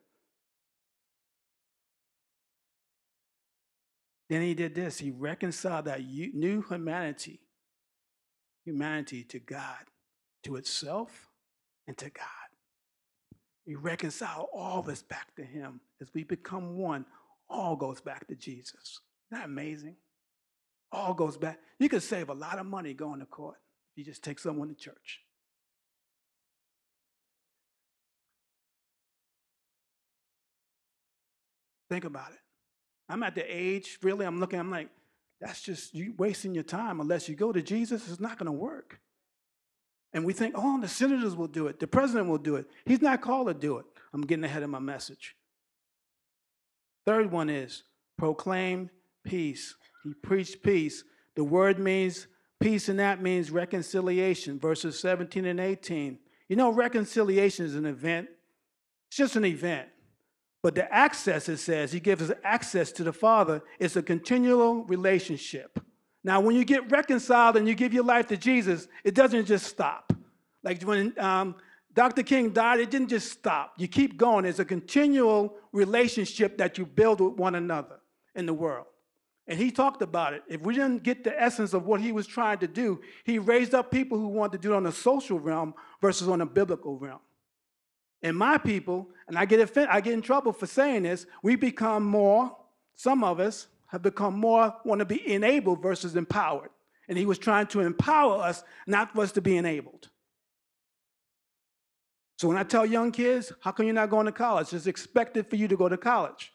Then 4.29 4.41
he 4.41 4.53
did 4.53 4.73
this. 4.73 4.99
He 4.99 5.11
reconciled 5.11 5.83
that 5.85 5.99
new 5.99 6.61
humanity, 6.61 7.41
humanity 8.63 9.25
to 9.25 9.39
God, 9.39 9.83
to 10.43 10.55
itself, 10.55 11.27
and 11.87 11.97
to 11.97 12.09
God. 12.09 12.46
He 13.67 13.75
reconcile 13.75 14.49
all 14.53 14.89
us 14.89 15.01
back 15.01 15.35
to 15.35 15.43
him. 15.43 15.81
As 16.01 16.09
we 16.13 16.23
become 16.23 16.77
one, 16.77 17.05
all 17.49 17.75
goes 17.75 17.99
back 17.99 18.25
to 18.29 18.35
Jesus. 18.35 19.01
Isn't 19.29 19.41
that 19.41 19.45
amazing? 19.45 19.97
All 20.89 21.13
goes 21.13 21.35
back. 21.35 21.59
You 21.77 21.89
could 21.89 22.01
save 22.01 22.29
a 22.29 22.33
lot 22.33 22.59
of 22.59 22.65
money 22.65 22.93
going 22.93 23.19
to 23.19 23.25
court 23.25 23.57
if 23.91 23.97
you 23.97 24.05
just 24.05 24.23
take 24.23 24.39
someone 24.39 24.69
to 24.69 24.73
church. 24.73 25.19
Think 31.89 32.05
about 32.05 32.31
it. 32.31 32.39
I'm 33.09 33.21
at 33.23 33.35
the 33.35 33.43
age, 33.43 33.99
really, 34.01 34.25
I'm 34.25 34.39
looking, 34.39 34.59
I'm 34.59 34.71
like, 34.71 34.89
that's 35.41 35.61
just 35.61 35.93
you 35.93 36.13
wasting 36.17 36.53
your 36.55 36.63
time. 36.63 37.01
Unless 37.01 37.27
you 37.27 37.35
go 37.35 37.51
to 37.51 37.61
Jesus, 37.61 38.09
it's 38.09 38.21
not 38.21 38.37
going 38.37 38.45
to 38.45 38.51
work. 38.51 39.01
And 40.13 40.25
we 40.25 40.33
think, 40.33 40.55
oh, 40.57 40.79
the 40.79 40.87
senators 40.87 41.35
will 41.35 41.47
do 41.47 41.67
it, 41.67 41.79
the 41.79 41.87
president 41.87 42.29
will 42.29 42.37
do 42.37 42.55
it. 42.55 42.65
He's 42.85 43.01
not 43.01 43.21
called 43.21 43.47
to 43.47 43.53
do 43.53 43.77
it. 43.77 43.85
I'm 44.13 44.21
getting 44.21 44.45
ahead 44.45 44.63
of 44.63 44.69
my 44.69 44.79
message. 44.79 45.35
Third 47.05 47.31
one 47.31 47.49
is 47.49 47.83
proclaim 48.17 48.89
peace. 49.23 49.75
He 50.03 50.13
preached 50.13 50.63
peace. 50.63 51.03
The 51.35 51.43
word 51.43 51.79
means 51.79 52.27
peace, 52.59 52.89
and 52.89 52.99
that 52.99 53.21
means 53.21 53.51
reconciliation, 53.51 54.59
verses 54.59 54.99
17 54.99 55.45
and 55.45 55.59
18. 55.59 56.19
You 56.49 56.55
know, 56.55 56.71
reconciliation 56.71 57.65
is 57.65 57.75
an 57.75 57.85
event, 57.85 58.29
it's 59.09 59.17
just 59.17 59.35
an 59.35 59.45
event. 59.45 59.89
But 60.63 60.75
the 60.75 60.91
access, 60.93 61.47
it 61.47 61.57
says, 61.57 61.91
he 61.91 61.99
gives 61.99 62.29
us 62.29 62.35
access 62.43 62.91
to 62.93 63.03
the 63.03 63.13
Father. 63.13 63.61
It's 63.79 63.95
a 63.95 64.01
continual 64.01 64.83
relationship. 64.85 65.79
Now, 66.23 66.39
when 66.39 66.55
you 66.55 66.65
get 66.65 66.91
reconciled 66.91 67.57
and 67.57 67.67
you 67.67 67.75
give 67.75 67.93
your 67.93 68.03
life 68.03 68.27
to 68.27 68.37
Jesus, 68.37 68.87
it 69.03 69.15
doesn't 69.15 69.45
just 69.45 69.67
stop. 69.67 70.13
Like 70.63 70.81
when 70.83 71.17
um, 71.19 71.55
Dr. 71.93 72.23
King 72.23 72.51
died, 72.51 72.79
it 72.79 72.91
didn't 72.91 73.09
just 73.09 73.31
stop. 73.31 73.73
You 73.77 73.87
keep 73.87 74.17
going. 74.17 74.45
It's 74.45 74.59
a 74.59 74.65
continual 74.65 75.55
relationship 75.71 76.57
that 76.57 76.77
you 76.77 76.85
build 76.85 77.21
with 77.21 77.33
one 77.33 77.55
another 77.55 77.99
in 78.35 78.45
the 78.45 78.53
world. 78.53 78.85
And 79.47 79.57
he 79.57 79.71
talked 79.71 80.01
about 80.01 80.33
it. 80.33 80.43
If 80.49 80.61
we 80.61 80.73
didn't 80.73 81.03
get 81.03 81.23
the 81.23 81.41
essence 81.41 81.73
of 81.73 81.85
what 81.85 82.01
he 82.01 82.11
was 82.11 82.27
trying 82.27 82.57
to 82.59 82.67
do, 82.67 82.99
he 83.23 83.39
raised 83.39 83.73
up 83.73 83.89
people 83.89 84.19
who 84.19 84.27
wanted 84.27 84.53
to 84.53 84.67
do 84.67 84.73
it 84.73 84.77
on 84.77 84.85
a 84.85 84.91
social 84.91 85.39
realm 85.39 85.73
versus 86.01 86.27
on 86.27 86.41
a 86.41 86.45
biblical 86.45 86.97
realm. 86.97 87.21
And 88.21 88.35
my 88.35 88.57
people, 88.57 89.07
and 89.27 89.37
I 89.37 89.45
get 89.45 89.77
I 89.89 90.01
get 90.01 90.13
in 90.13 90.21
trouble 90.21 90.51
for 90.51 90.65
saying 90.65 91.03
this, 91.03 91.25
we 91.43 91.55
become 91.55 92.03
more, 92.03 92.55
some 92.95 93.23
of 93.23 93.39
us 93.39 93.67
have 93.87 94.01
become 94.01 94.37
more 94.37 94.75
want 94.83 94.99
to 94.99 95.05
be 95.05 95.33
enabled 95.33 95.81
versus 95.81 96.15
empowered. 96.15 96.69
And 97.07 97.17
he 97.17 97.25
was 97.25 97.37
trying 97.37 97.67
to 97.67 97.79
empower 97.79 98.41
us, 98.41 98.63
not 98.85 99.13
for 99.13 99.21
us 99.21 99.31
to 99.33 99.41
be 99.41 99.57
enabled. 99.57 100.09
So 102.37 102.47
when 102.47 102.57
I 102.57 102.63
tell 102.63 102.85
young 102.85 103.11
kids, 103.11 103.51
how 103.61 103.71
come 103.71 103.85
you're 103.85 103.95
not 103.95 104.09
going 104.09 104.25
to 104.25 104.31
college? 104.31 104.73
It's 104.73 104.87
expected 104.87 105.49
for 105.49 105.55
you 105.55 105.67
to 105.69 105.77
go 105.77 105.89
to 105.89 105.97
college. 105.97 106.51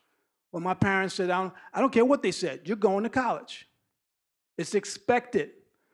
Well, 0.53 0.61
my 0.61 0.75
parents 0.75 1.15
said, 1.15 1.31
I 1.31 1.41
don't, 1.41 1.55
I 1.73 1.81
don't 1.81 1.93
care 1.93 2.05
what 2.05 2.23
they 2.23 2.31
said, 2.31 2.61
you're 2.65 2.77
going 2.77 3.05
to 3.05 3.11
college. 3.11 3.67
It's 4.59 4.75
expected. 4.75 5.51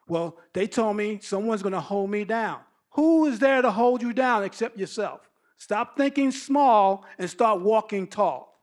Well, 0.09 0.37
they 0.53 0.67
told 0.67 0.97
me 0.97 1.21
someone's 1.23 1.63
going 1.63 1.75
to 1.75 1.81
hold 1.81 2.11
me 2.11 2.25
down. 2.25 2.61
Who 2.91 3.27
is 3.27 3.39
there 3.39 3.63
to 3.63 3.71
hold 3.71 4.03
you 4.03 4.13
down 4.13 4.43
except 4.43 4.77
yourself? 4.77 5.31
Stop 5.57 5.97
thinking 5.97 6.33
small 6.33 7.05
and 7.19 7.31
start 7.31 7.61
walking 7.61 8.07
tall. 8.09 8.58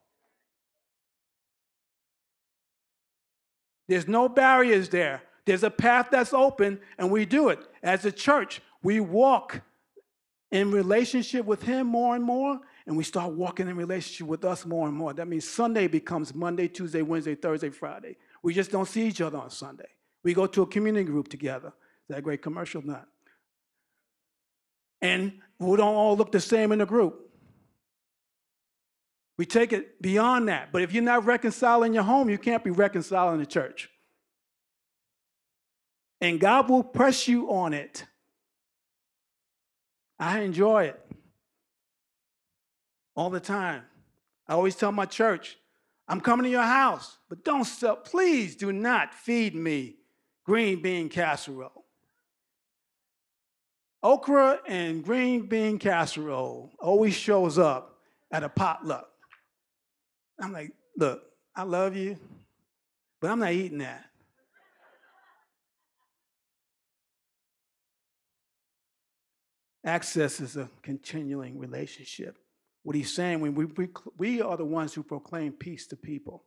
There's 3.88 4.08
no 4.08 4.28
barriers 4.28 4.88
there. 4.88 5.22
There's 5.44 5.62
a 5.62 5.70
path 5.70 6.08
that's 6.10 6.32
open, 6.32 6.80
and 6.98 7.10
we 7.10 7.24
do 7.24 7.48
it. 7.50 7.60
As 7.82 8.04
a 8.04 8.12
church, 8.12 8.60
we 8.82 9.00
walk 9.00 9.62
in 10.50 10.70
relationship 10.70 11.46
with 11.46 11.62
Him 11.62 11.86
more 11.86 12.16
and 12.16 12.24
more, 12.24 12.60
and 12.86 12.96
we 12.96 13.04
start 13.04 13.32
walking 13.32 13.68
in 13.68 13.76
relationship 13.76 14.26
with 14.26 14.44
us 14.44 14.66
more 14.66 14.88
and 14.88 14.96
more. 14.96 15.12
That 15.12 15.28
means 15.28 15.48
Sunday 15.48 15.86
becomes 15.86 16.34
Monday, 16.34 16.68
Tuesday, 16.68 17.02
Wednesday, 17.02 17.34
Thursday, 17.34 17.70
Friday. 17.70 18.16
We 18.42 18.54
just 18.54 18.70
don't 18.70 18.88
see 18.88 19.06
each 19.06 19.20
other 19.20 19.38
on 19.38 19.50
Sunday. 19.50 19.88
We 20.22 20.34
go 20.34 20.46
to 20.46 20.62
a 20.62 20.66
community 20.66 21.04
group 21.04 21.28
together. 21.28 21.68
Is 21.68 22.08
that 22.08 22.18
a 22.18 22.22
great 22.22 22.42
commercial? 22.42 22.82
Not. 22.84 23.06
And 25.00 25.40
we 25.58 25.76
don't 25.76 25.94
all 25.94 26.16
look 26.16 26.32
the 26.32 26.40
same 26.40 26.72
in 26.72 26.80
the 26.80 26.86
group. 26.86 27.25
We 29.38 29.44
take 29.46 29.72
it 29.72 30.00
beyond 30.00 30.48
that. 30.48 30.72
But 30.72 30.82
if 30.82 30.92
you're 30.92 31.02
not 31.02 31.24
reconciling 31.26 31.92
your 31.92 32.02
home, 32.02 32.30
you 32.30 32.38
can't 32.38 32.64
be 32.64 32.70
reconciling 32.70 33.38
the 33.38 33.46
church. 33.46 33.90
And 36.20 36.40
God 36.40 36.70
will 36.70 36.82
press 36.82 37.28
you 37.28 37.50
on 37.50 37.74
it. 37.74 38.04
I 40.18 40.40
enjoy 40.40 40.84
it 40.84 41.00
all 43.14 43.28
the 43.28 43.40
time. 43.40 43.82
I 44.48 44.54
always 44.54 44.76
tell 44.76 44.92
my 44.92 45.04
church, 45.04 45.58
I'm 46.08 46.20
coming 46.20 46.44
to 46.44 46.50
your 46.50 46.62
house, 46.62 47.18
but 47.28 47.44
don't 47.44 47.64
sell, 47.64 47.96
please 47.96 48.56
do 48.56 48.72
not 48.72 49.12
feed 49.12 49.54
me 49.54 49.96
green 50.44 50.80
bean 50.80 51.08
casserole. 51.08 51.84
Okra 54.02 54.60
and 54.66 55.04
green 55.04 55.48
bean 55.48 55.78
casserole 55.78 56.72
always 56.78 57.14
shows 57.14 57.58
up 57.58 57.98
at 58.30 58.44
a 58.44 58.48
potluck. 58.48 59.08
I'm 60.38 60.52
like, 60.52 60.72
look, 60.96 61.22
I 61.54 61.62
love 61.62 61.96
you, 61.96 62.18
but 63.20 63.30
I'm 63.30 63.38
not 63.38 63.52
eating 63.52 63.78
that. 63.78 64.04
Access 69.84 70.40
is 70.40 70.56
a 70.56 70.68
continuing 70.82 71.58
relationship. 71.58 72.36
What 72.82 72.96
he's 72.96 73.14
saying, 73.14 73.40
when 73.40 73.54
we, 73.54 73.64
we, 73.66 73.88
we 74.18 74.42
are 74.42 74.56
the 74.56 74.64
ones 74.64 74.92
who 74.92 75.02
proclaim 75.02 75.52
peace 75.52 75.86
to 75.88 75.96
people. 75.96 76.44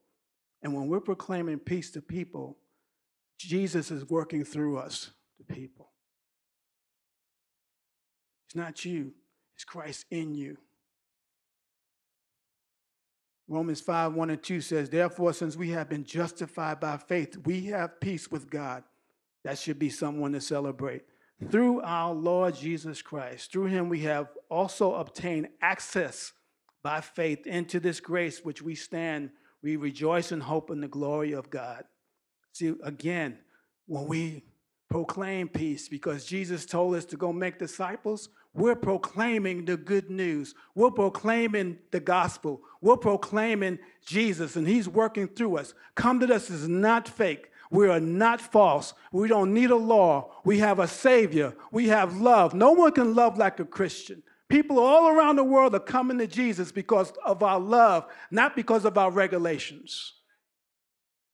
And 0.62 0.74
when 0.74 0.88
we're 0.88 1.00
proclaiming 1.00 1.60
peace 1.60 1.90
to 1.92 2.02
people, 2.02 2.58
Jesus 3.38 3.92
is 3.92 4.10
working 4.10 4.44
through 4.44 4.78
us 4.78 5.12
to 5.38 5.54
people. 5.54 5.92
It's 8.48 8.56
not 8.56 8.84
you, 8.84 9.14
it's 9.56 9.64
Christ 9.64 10.06
in 10.12 10.36
you. 10.36 10.58
Romans 13.50 13.82
5 13.82 14.14
1 14.14 14.30
and 14.30 14.44
2 14.44 14.62
says, 14.62 14.90
Therefore, 14.90 15.34
since 15.34 15.58
we 15.58 15.72
have 15.72 15.90
been 15.90 16.04
justified 16.04 16.80
by 16.80 16.98
faith, 16.98 17.36
we 17.46 17.66
have 17.66 18.00
peace 18.00 18.30
with 18.30 18.50
God. 18.50 18.84
That 19.44 19.58
should 19.58 19.80
be 19.80 19.90
someone 19.90 20.34
to 20.34 20.42
celebrate. 20.42 21.02
Through 21.50 21.82
our 21.82 22.14
Lord 22.14 22.56
Jesus 22.56 23.02
Christ, 23.02 23.52
through 23.52 23.68
him 23.68 23.90
we 23.90 24.02
have 24.02 24.28
also 24.50 24.94
obtained 24.94 25.48
access 25.62 26.34
by 26.84 27.02
faith 27.02 27.48
into 27.48 27.80
this 27.80 28.00
grace 28.00 28.44
which 28.44 28.62
we 28.62 28.76
stand. 28.76 29.32
We 29.64 29.78
rejoice 29.78 30.32
and 30.32 30.44
hope 30.44 30.70
in 30.70 30.82
the 30.82 30.88
glory 30.88 31.32
of 31.32 31.50
God. 31.50 31.86
See, 32.52 32.74
again, 32.84 33.40
when 33.88 34.06
we 34.06 34.44
proclaim 34.90 35.48
peace, 35.48 35.90
because 35.90 36.26
Jesus 36.26 36.66
told 36.66 36.96
us 36.96 37.06
to 37.06 37.18
go 37.18 37.34
make 37.34 37.58
disciples, 37.58 38.30
we're 38.54 38.76
proclaiming 38.76 39.66
the 39.66 39.78
good 39.78 40.10
news. 40.10 40.56
We're 40.74 40.92
proclaiming 40.92 41.78
the 41.92 42.00
gospel. 42.00 42.62
We're 42.82 42.98
proclaiming 42.98 43.80
Jesus, 44.06 44.56
and 44.56 44.68
He's 44.68 44.90
working 44.90 45.28
through 45.28 45.58
us. 45.58 45.74
Come 45.96 46.20
to 46.20 46.34
us 46.34 46.50
is 46.50 46.68
not 46.68 47.08
fake. 47.08 47.52
We 47.72 47.88
are 47.88 48.00
not 48.00 48.42
false. 48.42 48.94
We 49.12 49.28
don't 49.28 49.54
need 49.54 49.70
a 49.70 49.76
law. 49.76 50.32
We 50.44 50.58
have 50.58 50.80
a 50.80 50.88
Savior. 50.88 51.54
We 51.72 51.90
have 51.90 52.18
love. 52.18 52.56
No 52.56 52.72
one 52.72 52.92
can 52.94 53.14
love 53.14 53.38
like 53.38 53.60
a 53.60 53.66
Christian. 53.66 54.24
People 54.48 54.80
all 54.80 55.10
around 55.10 55.36
the 55.36 55.44
world 55.44 55.76
are 55.76 55.80
coming 55.80 56.18
to 56.18 56.26
Jesus 56.26 56.72
because 56.72 57.14
of 57.24 57.44
our 57.44 57.60
love, 57.60 58.08
not 58.32 58.56
because 58.56 58.84
of 58.84 58.98
our 58.98 59.12
regulations. 59.12 60.14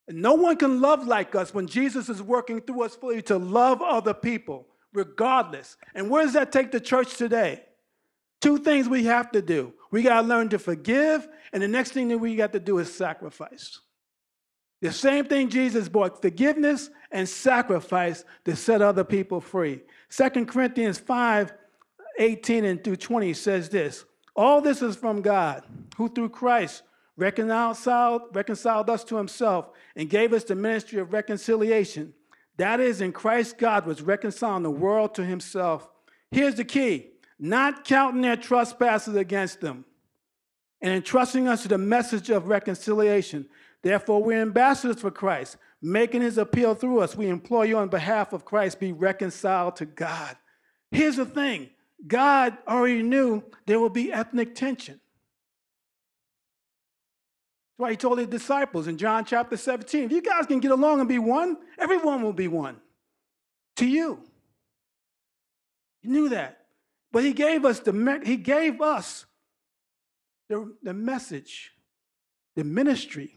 And 0.06 0.20
no 0.20 0.34
one 0.34 0.58
can 0.58 0.82
love 0.82 1.06
like 1.06 1.34
us 1.34 1.54
when 1.54 1.66
Jesus 1.66 2.10
is 2.10 2.22
working 2.22 2.60
through 2.60 2.82
us 2.82 2.94
fully 2.94 3.22
to 3.22 3.38
love 3.38 3.80
other 3.80 4.12
people 4.12 4.68
regardless. 4.92 5.76
And 5.94 6.10
where 6.10 6.24
does 6.24 6.34
that 6.34 6.52
take 6.52 6.72
the 6.72 6.80
church 6.80 7.16
today? 7.16 7.64
Two 8.40 8.58
things 8.58 8.88
we 8.88 9.04
have 9.04 9.30
to 9.32 9.42
do. 9.42 9.72
We 9.90 10.02
got 10.02 10.22
to 10.22 10.26
learn 10.26 10.48
to 10.50 10.58
forgive, 10.58 11.26
and 11.52 11.62
the 11.62 11.68
next 11.68 11.92
thing 11.92 12.08
that 12.08 12.18
we 12.18 12.36
got 12.36 12.52
to 12.52 12.60
do 12.60 12.78
is 12.78 12.92
sacrifice. 12.92 13.80
The 14.82 14.92
same 14.92 15.24
thing 15.24 15.48
Jesus 15.48 15.88
brought 15.88 16.20
forgiveness 16.20 16.90
and 17.10 17.28
sacrifice 17.28 18.24
to 18.44 18.54
set 18.54 18.82
other 18.82 19.04
people 19.04 19.40
free. 19.40 19.80
2 20.10 20.46
Corinthians 20.46 20.98
5 20.98 21.52
18 22.18 22.64
and 22.64 22.82
through 22.82 22.96
20 22.96 23.32
says 23.34 23.68
this 23.68 24.04
All 24.34 24.60
this 24.60 24.82
is 24.82 24.96
from 24.96 25.22
God, 25.22 25.64
who 25.96 26.08
through 26.08 26.30
Christ 26.30 26.82
reconciled, 27.16 28.22
reconciled 28.32 28.90
us 28.90 29.04
to 29.04 29.16
himself 29.16 29.70
and 29.96 30.10
gave 30.10 30.32
us 30.32 30.44
the 30.44 30.54
ministry 30.54 30.98
of 30.98 31.12
reconciliation 31.12 32.12
that 32.56 32.80
is, 32.80 33.00
in 33.00 33.12
Christ, 33.12 33.58
God 33.58 33.86
was 33.86 34.02
reconciling 34.02 34.62
the 34.62 34.70
world 34.70 35.14
to 35.16 35.24
himself. 35.24 35.88
Here's 36.30 36.54
the 36.54 36.64
key 36.64 37.08
not 37.38 37.84
counting 37.84 38.22
their 38.22 38.36
trespasses 38.36 39.14
against 39.14 39.60
them 39.60 39.84
and 40.80 40.92
entrusting 40.92 41.48
us 41.48 41.62
to 41.62 41.68
the 41.68 41.78
message 41.78 42.30
of 42.30 42.48
reconciliation. 42.48 43.46
Therefore, 43.82 44.22
we're 44.22 44.40
ambassadors 44.40 45.00
for 45.00 45.10
Christ, 45.10 45.58
making 45.82 46.22
his 46.22 46.38
appeal 46.38 46.74
through 46.74 47.00
us. 47.00 47.16
We 47.16 47.28
implore 47.28 47.66
you 47.66 47.76
on 47.78 47.88
behalf 47.88 48.32
of 48.32 48.44
Christ, 48.44 48.80
be 48.80 48.92
reconciled 48.92 49.76
to 49.76 49.86
God. 49.86 50.36
Here's 50.90 51.16
the 51.16 51.26
thing 51.26 51.70
God 52.06 52.56
already 52.66 53.02
knew 53.02 53.42
there 53.66 53.80
will 53.80 53.90
be 53.90 54.12
ethnic 54.12 54.54
tension. 54.54 55.00
That's 57.76 57.84
why 57.84 57.90
he 57.90 57.96
told 57.98 58.18
his 58.18 58.28
disciples 58.28 58.86
in 58.86 58.96
John 58.96 59.26
chapter 59.26 59.56
17 59.56 60.04
if 60.04 60.12
you 60.12 60.22
guys 60.22 60.46
can 60.46 60.60
get 60.60 60.70
along 60.70 61.00
and 61.00 61.08
be 61.08 61.18
one, 61.18 61.58
everyone 61.78 62.22
will 62.22 62.32
be 62.32 62.48
one 62.48 62.76
to 63.76 63.86
you. 63.86 64.20
He 66.00 66.08
knew 66.08 66.30
that. 66.30 66.62
But 67.12 67.24
he 67.24 67.34
gave 67.34 67.66
us 67.66 67.80
the 67.80 68.22
he 68.24 68.38
gave 68.38 68.80
us 68.80 69.26
the, 70.48 70.74
the 70.82 70.94
message, 70.94 71.72
the 72.54 72.64
ministry 72.64 73.36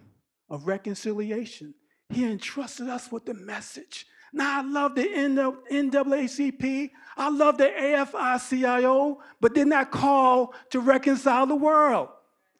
of 0.50 0.68
reconciliation. 0.68 1.74
He 2.10 2.24
entrusted 2.24 2.88
us 2.88 3.12
with 3.12 3.26
the 3.26 3.34
message. 3.34 4.06
Now, 4.32 4.60
I 4.60 4.64
love 4.64 4.96
the 4.96 5.04
NAACP. 5.04 6.92
I 7.18 7.30
love 7.30 7.58
the 7.58 7.66
AFL-CIO, 7.66 9.20
but 9.42 9.54
did 9.54 9.68
not 9.68 9.92
call 9.92 10.54
to 10.70 10.80
reconcile 10.80 11.46
the 11.46 11.56
world. 11.56 12.10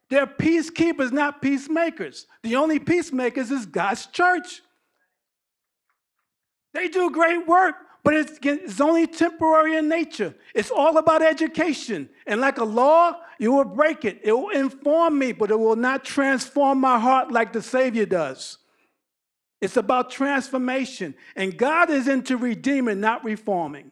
They're 0.10 0.28
peacekeepers, 0.28 1.12
not 1.12 1.42
peacemakers. 1.42 2.26
The 2.44 2.56
only 2.56 2.80
peacemakers 2.80 3.52
is 3.52 3.66
God's 3.66 4.08
church. 4.08 4.62
They 6.74 6.88
do 6.88 7.12
great 7.12 7.48
work, 7.48 7.76
but 8.04 8.16
it's, 8.16 8.40
it's 8.42 8.82
only 8.82 9.06
temporary 9.08 9.76
in 9.76 9.88
nature. 9.88 10.36
It's 10.56 10.72
all 10.72 10.98
about 10.98 11.22
education. 11.22 12.10
And 12.26 12.42
like 12.42 12.58
a 12.58 12.64
law, 12.64 13.18
you 13.38 13.52
will 13.52 13.66
break 13.66 14.06
it. 14.06 14.20
It 14.24 14.32
will 14.32 14.50
inform 14.50 15.18
me, 15.20 15.32
but 15.32 15.52
it 15.52 15.60
will 15.60 15.76
not 15.76 16.04
transform 16.04 16.80
my 16.80 17.00
heart 17.00 17.32
like 17.32 17.54
the 17.54 17.62
Savior 17.62 18.06
does. 18.06 18.58
It's 19.62 19.78
about 19.78 20.10
transformation. 20.10 21.14
And 21.36 21.58
God 21.58 21.90
is 21.90 22.08
into 22.08 22.38
redeeming, 22.38 23.00
not 23.00 23.24
reforming. 23.24 23.92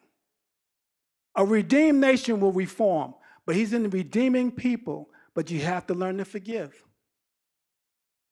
A 1.36 1.46
redeemed 1.46 2.00
nation 2.00 2.40
will 2.40 2.52
reform, 2.52 3.14
but 3.46 3.56
He's 3.56 3.74
in 3.74 3.90
redeeming 3.90 4.52
people, 4.52 5.10
but 5.38 5.52
you 5.52 5.60
have 5.60 5.86
to 5.86 5.94
learn 5.94 6.18
to 6.18 6.26
forgive. 6.26 6.74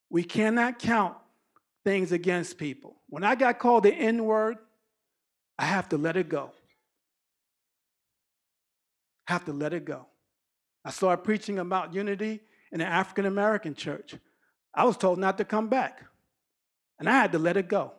We 0.10 0.24
cannot 0.24 0.80
count 0.80 1.16
things 1.84 2.12
against 2.12 2.58
people. 2.58 2.96
When 3.10 3.24
I 3.24 3.36
got 3.36 3.60
called 3.60 3.84
the 3.84 3.94
N 3.94 4.26
word, 4.26 4.58
I 5.60 5.66
have 5.66 5.88
to 5.90 6.00
let 6.00 6.18
it 6.18 6.30
go. 6.30 6.50
Have 9.28 9.46
to 9.46 9.54
let 9.54 9.72
it 9.72 9.86
go. 9.86 10.08
I 10.84 10.90
started 10.90 11.24
preaching 11.24 11.60
about 11.60 11.94
unity 11.94 12.40
in 12.72 12.80
the 12.80 12.88
African 12.88 13.28
American 13.28 13.76
church. 13.76 14.16
I 14.74 14.86
was 14.86 14.98
told 14.98 15.20
not 15.20 15.38
to 15.38 15.46
come 15.46 15.68
back, 15.68 16.04
and 16.98 17.08
I 17.08 17.12
had 17.12 17.34
to 17.34 17.40
let 17.40 17.56
it 17.56 17.68
go. 17.68 17.92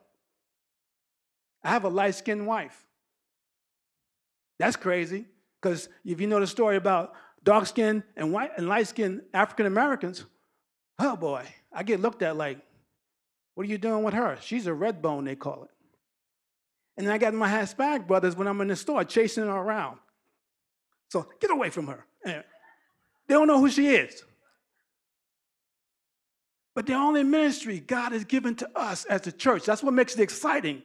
I 1.63 1.71
have 1.71 1.85
a 1.85 1.89
light 1.89 2.17
skinned 2.17 2.45
wife. 2.45 2.89
That's 4.59 4.75
crazy, 4.75 5.27
because 5.63 5.89
if 6.05 6.21
you 6.21 6.27
know 6.27 6.41
the 6.41 6.49
story 6.49 6.75
about 6.75 7.13
dark 7.47 7.67
skinned 7.67 8.03
and 8.17 8.33
white 8.33 8.51
and 8.59 8.69
light 8.69 8.89
skinned 8.89 9.23
African 9.33 9.65
Americans, 9.65 10.27
oh 10.99 11.17
boy, 11.17 11.47
I 11.73 11.85
get 11.85 12.01
looked 12.01 12.21
at 12.21 12.37
like, 12.37 12.59
what 13.55 13.65
are 13.67 13.71
you 13.71 13.79
doing 13.79 14.03
with 14.03 14.13
her? 14.13 14.37
She's 14.43 14.67
a 14.67 14.75
red 14.75 15.01
bone, 15.01 15.25
they 15.25 15.37
call 15.37 15.63
it. 15.65 15.71
And 16.99 17.07
then 17.07 17.15
I 17.15 17.19
got 17.19 17.33
my 17.33 17.49
Hispanic 17.49 18.07
brothers 18.07 18.37
when 18.37 18.49
I'm 18.49 18.61
in 18.61 18.69
the 18.69 18.77
store 18.77 19.05
chasing 19.05 19.45
her 19.45 19.51
around. 19.51 19.99
So 21.09 21.27
get 21.41 21.51
away 21.51 21.71
from 21.71 21.87
her. 21.87 22.05
Eh, 22.25 22.43
they 23.29 23.35
don't 23.35 23.47
know 23.47 23.61
who 23.61 23.71
she 23.71 23.89
is. 23.89 24.23
But 26.75 26.87
the 26.87 26.95
only 26.95 27.23
ministry 27.23 27.81
God 27.81 28.13
has 28.13 28.25
given 28.25 28.55
to 28.57 28.79
us 28.79 29.05
as 29.07 29.27
a 29.27 29.33
church, 29.33 29.65
that's 29.65 29.83
what 29.83 29.95
makes 29.95 30.15
it 30.15 30.21
exciting. 30.21 30.83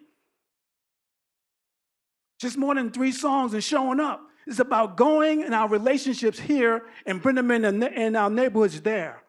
Just 2.40 2.58
more 2.58 2.76
than 2.76 2.92
three 2.92 3.12
songs 3.12 3.54
and 3.54 3.64
showing 3.64 4.00
up. 4.00 4.22
It's 4.48 4.60
about 4.60 4.98
going 4.98 5.42
in 5.42 5.54
our 5.54 5.68
relationships 5.68 6.40
here 6.40 6.84
and 7.06 7.22
bringing 7.22 7.48
them 7.48 7.66
in, 7.66 7.80
the, 7.80 7.94
in 7.94 8.16
our 8.16 8.30
neighborhoods 8.30 8.82
there 8.82 9.22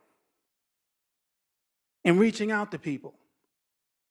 and 2.05 2.19
reaching 2.19 2.51
out 2.51 2.71
to 2.73 2.79
people. 2.79 3.15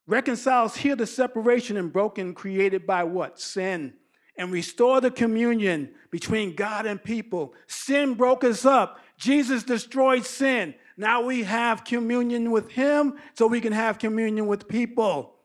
Reconciles 0.08 0.76
here 0.76 0.96
the 0.96 1.08
separation 1.08 1.78
and 1.78 1.92
broken 1.92 2.34
created 2.34 2.86
by 2.86 3.04
what? 3.04 3.40
Sin. 3.40 3.94
And 4.38 4.52
restore 4.52 5.02
the 5.02 5.12
communion 5.12 5.92
between 6.10 6.56
God 6.56 6.86
and 6.86 7.04
people. 7.04 7.54
Sin 7.68 8.14
broke 8.14 8.44
us 8.44 8.66
up. 8.66 9.00
Jesus 9.18 9.64
destroyed 9.64 10.26
sin. 10.26 10.74
Now 10.98 11.22
we 11.22 11.44
have 11.44 11.84
communion 11.84 12.52
with 12.52 12.72
Him 12.72 13.18
so 13.34 13.48
we 13.48 13.62
can 13.62 13.74
have 13.74 14.00
communion 14.00 14.48
with 14.48 14.68
people. 14.68 15.36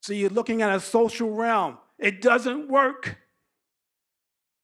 So 0.00 0.12
you're 0.12 0.30
looking 0.30 0.62
at 0.62 0.74
a 0.74 0.80
social 0.80 1.30
realm. 1.30 1.78
It 1.98 2.22
doesn't 2.22 2.68
work. 2.68 3.18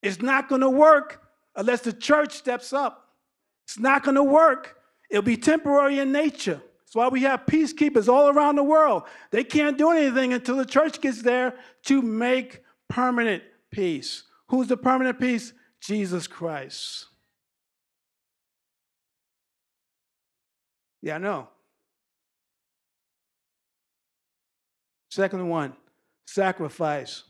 It's 0.06 0.22
not 0.22 0.48
going 0.48 0.60
to 0.60 0.70
work 0.70 1.22
unless 1.56 1.80
the 1.80 1.92
church 1.92 2.32
steps 2.34 2.72
up. 2.72 3.14
It's 3.66 3.78
not 3.78 4.04
going 4.04 4.14
to 4.14 4.22
work. 4.22 4.76
It'll 5.10 5.22
be 5.22 5.36
temporary 5.36 5.98
in 5.98 6.12
nature. 6.12 6.62
That's 6.80 6.94
why 6.94 7.08
we 7.08 7.22
have 7.22 7.46
peacekeepers 7.46 8.08
all 8.08 8.28
around 8.28 8.56
the 8.56 8.62
world. 8.62 9.02
They 9.32 9.42
can't 9.42 9.76
do 9.76 9.90
anything 9.90 10.32
until 10.32 10.56
the 10.56 10.64
church 10.64 11.00
gets 11.00 11.22
there 11.22 11.54
to 11.86 12.00
make 12.00 12.62
permanent 12.88 13.42
peace. 13.72 14.22
Who's 14.48 14.68
the 14.68 14.76
permanent 14.76 15.18
peace? 15.18 15.52
Jesus 15.80 16.28
Christ. 16.28 17.06
Yeah, 21.02 21.16
I 21.16 21.18
know. 21.18 21.48
Second 25.10 25.48
one, 25.48 25.74
sacrifice. 26.26 27.24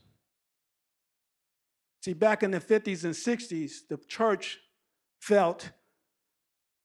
See, 2.06 2.14
back 2.14 2.44
in 2.44 2.52
the 2.52 2.60
50s 2.60 3.02
and 3.04 3.12
60s, 3.12 3.88
the 3.88 3.98
church 4.06 4.60
felt 5.20 5.70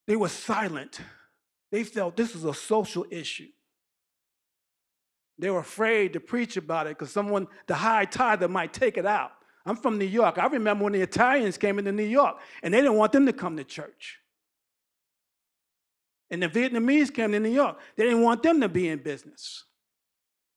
they 0.07 0.15
were 0.15 0.29
silent 0.29 0.99
they 1.71 1.83
felt 1.83 2.17
this 2.17 2.33
was 2.33 2.43
a 2.43 2.53
social 2.53 3.05
issue. 3.09 3.47
They 5.39 5.49
were 5.49 5.59
afraid 5.59 6.13
to 6.13 6.19
preach 6.19 6.57
about 6.57 6.85
it 6.85 6.97
because 6.97 7.11
someone, 7.11 7.47
the 7.65 7.75
high 7.75 8.05
tithe, 8.05 8.43
might 8.49 8.73
take 8.73 8.97
it 8.97 9.05
out. 9.05 9.31
I'm 9.65 9.77
from 9.77 9.97
New 9.97 10.05
York. 10.05 10.37
I 10.37 10.47
remember 10.47 10.83
when 10.83 10.93
the 10.93 11.01
Italians 11.01 11.57
came 11.57 11.79
into 11.79 11.91
New 11.91 12.03
York 12.03 12.37
and 12.61 12.73
they 12.73 12.81
didn't 12.81 12.97
want 12.97 13.11
them 13.11 13.25
to 13.25 13.33
come 13.33 13.57
to 13.57 13.63
church. 13.63 14.19
And 16.29 16.43
the 16.43 16.49
Vietnamese 16.49 17.13
came 17.13 17.31
to 17.31 17.39
New 17.39 17.49
York. 17.49 17.79
They 17.95 18.03
didn't 18.03 18.23
want 18.23 18.43
them 18.43 18.59
to 18.61 18.69
be 18.69 18.89
in 18.89 18.99
business. 18.99 19.65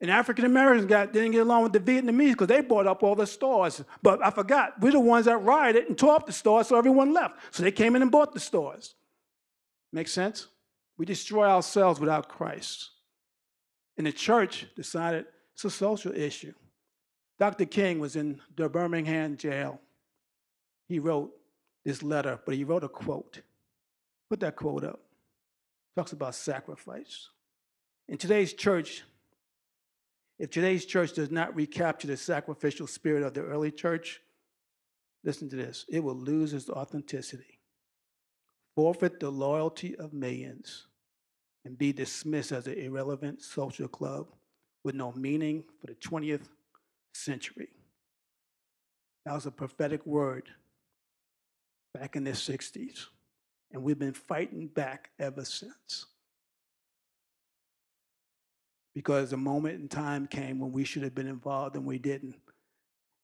And 0.01 0.11
African 0.11 0.45
Americans 0.45 0.87
got 0.87 1.13
didn't 1.13 1.33
get 1.33 1.43
along 1.43 1.63
with 1.63 1.73
the 1.73 1.81
Vietnamese 1.81 2.33
because 2.33 2.49
they 2.49 2.61
bought 2.61 2.87
up 2.87 3.03
all 3.03 3.15
the 3.15 3.27
stores. 3.27 3.83
But 4.03 4.25
I 4.25 4.31
forgot, 4.31 4.81
we're 4.81 4.93
the 4.93 5.01
ones 5.01 5.27
that 5.27 5.39
rioted 5.39 5.87
and 5.87 5.97
tore 5.97 6.17
up 6.17 6.27
the 6.27 6.33
stores, 6.33 6.69
so 6.69 6.77
everyone 6.77 7.15
left. 7.15 7.37
So 7.55 7.63
they 7.63 7.73
came 7.73 7.97
in 7.97 8.03
and 8.03 8.11
bought 8.11 8.35
the 8.35 8.41
stores. 8.41 8.97
Make 9.93 10.09
sense? 10.09 10.49
We 10.99 11.07
destroy 11.07 11.47
ourselves 11.47 12.01
without 12.01 12.29
Christ. 12.29 12.91
And 13.97 14.07
the 14.07 14.13
church 14.13 14.67
decided 14.75 15.27
it's 15.55 15.65
a 15.65 15.71
social 15.71 16.13
issue. 16.13 16.53
Dr. 17.39 17.65
King 17.65 17.99
was 17.99 18.17
in 18.17 18.41
the 18.57 18.69
Birmingham 18.69 19.37
jail. 19.37 19.81
He 20.89 20.99
wrote 20.99 21.33
this 21.85 22.03
letter, 22.03 22.41
but 22.45 22.55
he 22.55 22.65
wrote 22.65 22.85
a 22.85 22.89
quote. 22.89 23.41
Put 24.29 24.41
that 24.41 24.57
quote 24.57 24.85
up. 24.85 25.01
Talks 25.97 26.13
about 26.13 26.35
sacrifice. 26.35 27.29
In 28.09 28.19
today's 28.19 28.53
church, 28.53 29.05
if 30.45 30.51
today's 30.51 30.85
church 30.85 31.15
does 31.15 31.31
not 31.31 31.57
recapture 31.57 32.07
the 32.07 32.19
sacrificial 32.19 32.87
spirit 32.87 33.23
of 33.23 33.33
the 33.33 33.41
early 33.41 33.71
church, 33.71 34.21
listen 35.25 35.49
to 35.49 35.57
this, 35.57 35.87
it 35.89 36.05
will 36.05 36.15
lose 36.15 36.53
its 36.53 36.69
authenticity 36.69 37.55
forfeit 38.75 39.21
the 39.21 39.31
loyalty 39.31 39.97
of 39.97 40.13
millions, 40.13 40.89
and 41.65 41.79
be 41.79 41.95
dismissed 41.95 42.53
as 42.53 42.67
an 42.67 42.75
irrelevant 42.75 43.41
social 43.41 43.89
club 43.89 44.27
with 44.85 44.95
no 44.95 45.13
meaning 45.13 45.65
for 45.81 45.87
the 45.87 45.95
20th 45.95 46.49
century. 47.15 47.69
That 49.25 49.35
was 49.35 49.47
a 49.47 49.51
prophetic 49.51 50.05
word 50.05 50.51
back 51.95 52.17
in 52.17 52.25
the 52.25 52.33
60s, 52.33 53.07
and 53.73 53.83
we've 53.83 53.99
been 53.99 54.13
fighting 54.13 54.67
back 54.67 55.11
ever 55.19 55.45
since. 55.45 56.07
Because 58.95 59.33
a 59.33 59.37
moment 59.37 59.81
in 59.81 59.89
time 59.89 60.27
came 60.27 60.61
when 60.61 60.73
we 60.73 60.85
should 60.85 61.03
have 61.03 61.15
been 61.15 61.27
involved 61.27 61.77
and 61.77 61.85
we 61.85 61.99
didn't. 61.99 62.37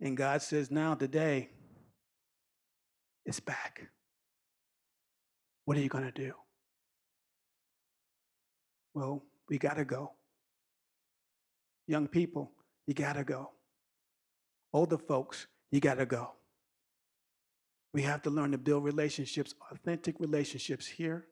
And 0.00 0.16
God 0.16 0.42
says, 0.42 0.70
now, 0.70 0.94
today, 0.94 1.50
it's 3.24 3.40
back. 3.40 3.88
What 5.64 5.76
are 5.76 5.80
you 5.80 5.88
going 5.88 6.04
to 6.04 6.10
do? 6.10 6.32
Well, 8.94 9.22
we 9.48 9.58
got 9.58 9.76
to 9.76 9.84
go. 9.84 10.12
Young 11.86 12.08
people, 12.08 12.50
you 12.86 12.94
got 12.94 13.14
to 13.14 13.24
go. 13.24 13.50
Older 14.72 14.98
folks, 14.98 15.46
you 15.70 15.80
got 15.80 15.98
to 15.98 16.06
go. 16.06 16.32
We 17.92 18.02
have 18.02 18.22
to 18.22 18.30
learn 18.30 18.52
to 18.52 18.58
build 18.58 18.84
relationships, 18.84 19.54
authentic 19.70 20.18
relationships 20.18 20.86
here 20.86 21.26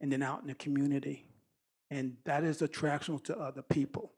and 0.00 0.12
then 0.12 0.22
out 0.22 0.42
in 0.42 0.48
the 0.48 0.54
community. 0.54 1.28
And 1.90 2.16
that 2.24 2.44
is 2.44 2.60
attractional 2.60 3.22
to 3.24 3.38
other 3.38 3.62
people. 3.62 4.12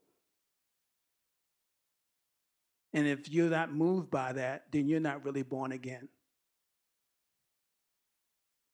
And 2.92 3.06
if 3.06 3.28
you're 3.30 3.50
not 3.50 3.72
moved 3.72 4.10
by 4.10 4.32
that, 4.32 4.66
then 4.72 4.88
you're 4.88 5.00
not 5.00 5.24
really 5.24 5.42
born 5.42 5.72
again 5.72 6.08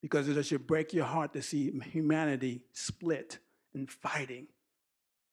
because 0.02 0.28
it 0.28 0.42
should 0.44 0.66
break 0.66 0.92
your 0.92 1.05
heart 1.05 1.33
to 1.33 1.42
see 1.42 1.70
humanity 1.92 2.62
split 2.72 3.38
and 3.72 3.90
fighting 3.90 4.48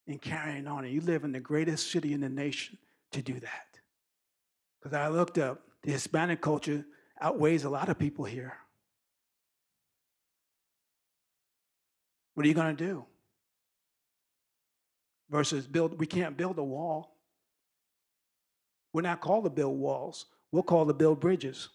and 0.08 0.22
carrying 0.22 0.67
on. 0.67 0.86
And 0.86 0.93
you 0.93 1.02
live 1.02 1.24
in 1.24 1.32
the 1.32 1.39
greatest 1.39 1.91
city 1.91 2.13
in 2.13 2.22
the 2.22 2.30
nation 2.30 2.78
to 3.12 3.22
do 3.22 3.39
that. 3.39 3.80
Because 4.80 4.95
I 4.95 5.10
looked 5.10 5.38
up, 5.38 5.62
the 5.84 5.91
Hispanic 5.91 6.39
culture 6.39 6.86
outweighs 7.19 7.63
a 7.63 7.69
lot 7.69 7.89
of 7.89 7.98
people 7.98 8.26
here. 8.26 8.54
What 12.36 12.45
are 12.45 12.50
you 12.50 12.56
going 12.56 12.76
to 12.76 12.86
do? 12.86 13.06
Versus 15.30 15.68
build, 15.68 16.00
we 16.00 16.08
can't 16.08 16.36
build 16.36 16.58
a 16.58 16.63
wall. 16.63 17.15
We're 18.94 19.04
not 19.04 19.22
called 19.22 19.44
to 19.44 19.50
build 19.50 19.78
walls, 19.78 20.26
we're 20.52 20.63
called 20.63 20.88
to 20.88 20.94
build 20.94 21.20
bridges. 21.20 21.70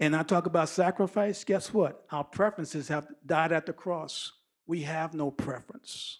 And 0.00 0.16
I 0.16 0.22
talk 0.22 0.46
about 0.46 0.68
sacrifice, 0.68 1.44
guess 1.44 1.72
what? 1.72 2.04
Our 2.10 2.24
preferences 2.24 2.88
have 2.88 3.06
died 3.24 3.52
at 3.52 3.66
the 3.66 3.72
cross. 3.72 4.32
We 4.66 4.82
have 4.82 5.14
no 5.14 5.30
preference. 5.30 6.18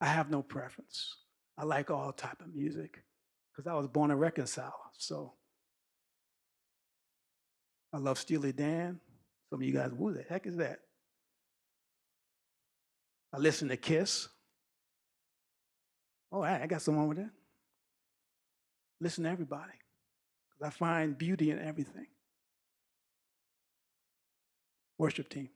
I 0.00 0.06
have 0.06 0.30
no 0.30 0.42
preference. 0.42 1.16
I 1.56 1.64
like 1.64 1.90
all 1.90 2.12
type 2.12 2.40
of 2.40 2.54
music 2.54 3.02
because 3.50 3.66
I 3.66 3.74
was 3.74 3.86
born 3.86 4.10
a 4.10 4.16
reconciler. 4.16 4.72
So 4.98 5.34
I 7.92 7.98
love 7.98 8.18
Steely 8.18 8.52
Dan. 8.52 9.00
Some 9.52 9.60
of 9.60 9.66
you 9.66 9.74
guys, 9.74 9.90
who 9.98 10.14
the 10.14 10.24
heck 10.30 10.46
is 10.46 10.56
that? 10.56 10.78
I 13.34 13.36
listen 13.36 13.68
to 13.68 13.76
Kiss. 13.76 14.26
Oh, 16.32 16.40
I 16.40 16.66
got 16.66 16.80
someone 16.80 17.06
with 17.08 17.18
that. 17.18 17.28
Listen 18.98 19.24
to 19.24 19.30
everybody. 19.30 19.74
Because 20.48 20.68
I 20.68 20.70
find 20.70 21.18
beauty 21.18 21.50
in 21.50 21.58
everything. 21.58 22.06
Worship 24.96 25.28
team. 25.28 25.50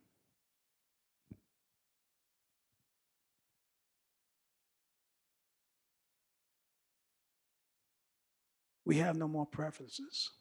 We 8.85 8.99
have 8.99 9.17
no 9.17 9.27
more 9.27 9.47
preferences. 9.47 10.33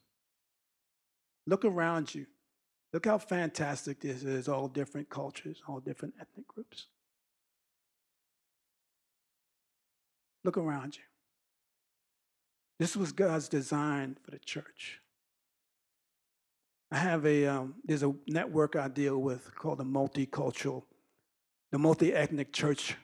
Look 1.47 1.63
around 1.63 2.13
you. 2.13 2.25
Look 2.95 3.07
how 3.07 3.17
fantastic 3.17 3.99
this 3.99 4.23
is 4.23 4.47
all 4.47 4.69
different 4.69 5.09
cultures, 5.09 5.61
all 5.67 5.81
different 5.81 6.13
ethnic 6.17 6.47
groups. 6.47 6.85
Look 10.45 10.55
around 10.55 10.95
you. 10.95 11.03
This 12.79 12.95
was 12.95 13.11
God's 13.11 13.49
design 13.49 14.15
for 14.23 14.31
the 14.31 14.39
church. 14.39 15.01
I 16.89 16.95
have 16.99 17.25
a, 17.25 17.45
um, 17.47 17.75
there's 17.83 18.03
a 18.03 18.13
network 18.27 18.77
I 18.77 18.87
deal 18.87 19.17
with 19.17 19.53
called 19.55 19.79
the 19.79 19.83
Multicultural, 19.83 20.83
the 21.73 21.77
Multi 21.77 22.13
Ethnic 22.13 22.53
Church 22.53 22.95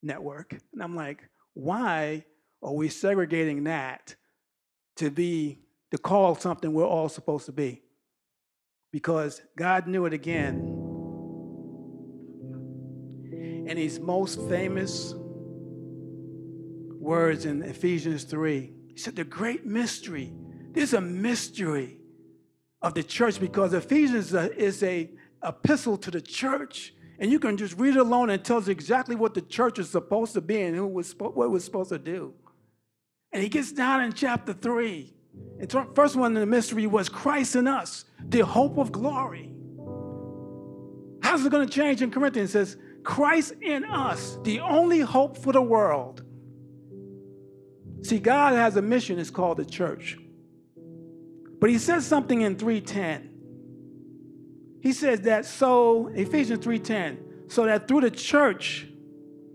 Network. 0.00 0.56
And 0.72 0.80
I'm 0.80 0.94
like, 0.94 1.28
why 1.54 2.24
are 2.62 2.72
we 2.72 2.88
segregating 2.88 3.64
that 3.64 4.14
to 4.94 5.10
be, 5.10 5.58
to 5.90 5.98
call 5.98 6.36
something 6.36 6.72
we're 6.72 6.86
all 6.86 7.08
supposed 7.08 7.46
to 7.46 7.52
be? 7.52 7.80
Because 8.94 9.42
God 9.56 9.88
knew 9.88 10.06
it 10.06 10.12
again. 10.12 10.54
And 13.68 13.76
his 13.76 13.98
most 13.98 14.40
famous 14.48 15.12
words 17.00 17.44
in 17.44 17.64
Ephesians 17.64 18.22
3. 18.22 18.72
He 18.92 18.96
said, 18.96 19.16
The 19.16 19.24
great 19.24 19.66
mystery. 19.66 20.32
There's 20.70 20.92
a 20.92 21.00
mystery 21.00 21.98
of 22.82 22.94
the 22.94 23.02
church 23.02 23.40
because 23.40 23.74
Ephesians 23.74 24.26
is 24.26 24.34
a, 24.34 24.56
is 24.56 24.82
a 24.84 25.10
epistle 25.42 25.98
to 25.98 26.12
the 26.12 26.20
church. 26.20 26.94
And 27.18 27.32
you 27.32 27.40
can 27.40 27.56
just 27.56 27.76
read 27.76 27.96
it 27.96 28.00
alone 28.00 28.30
and 28.30 28.40
it 28.40 28.44
tells 28.44 28.68
exactly 28.68 29.16
what 29.16 29.34
the 29.34 29.42
church 29.42 29.80
is 29.80 29.90
supposed 29.90 30.34
to 30.34 30.40
be 30.40 30.60
and 30.62 30.76
who 30.76 30.86
was 30.86 31.12
what 31.18 31.34
was 31.50 31.64
supposed 31.64 31.90
to 31.90 31.98
do. 31.98 32.32
And 33.32 33.42
he 33.42 33.48
gets 33.48 33.72
down 33.72 34.02
in 34.02 34.12
chapter 34.12 34.52
3. 34.52 35.12
And 35.58 35.68
the 35.68 35.86
first 35.94 36.16
one 36.16 36.34
in 36.34 36.40
the 36.40 36.46
mystery 36.46 36.86
was 36.86 37.08
Christ 37.08 37.56
in 37.56 37.66
us, 37.66 38.04
the 38.20 38.40
hope 38.40 38.78
of 38.78 38.92
glory. 38.92 39.54
How's 41.22 41.44
it 41.44 41.50
going 41.50 41.66
to 41.66 41.72
change 41.72 42.02
in 42.02 42.10
Corinthians? 42.10 42.50
It 42.50 42.52
says, 42.52 42.76
Christ 43.02 43.54
in 43.60 43.84
us, 43.84 44.38
the 44.42 44.60
only 44.60 45.00
hope 45.00 45.36
for 45.36 45.52
the 45.52 45.62
world. 45.62 46.22
See, 48.02 48.18
God 48.18 48.54
has 48.54 48.76
a 48.76 48.82
mission, 48.82 49.18
it's 49.18 49.30
called 49.30 49.58
the 49.58 49.64
church. 49.64 50.18
But 51.60 51.70
he 51.70 51.78
says 51.78 52.04
something 52.06 52.42
in 52.42 52.56
310. 52.56 53.30
He 54.82 54.92
says 54.92 55.22
that 55.22 55.46
so, 55.46 56.08
Ephesians 56.08 56.62
3:10, 56.62 57.50
so 57.50 57.64
that 57.64 57.88
through 57.88 58.02
the 58.02 58.10
church, 58.10 58.86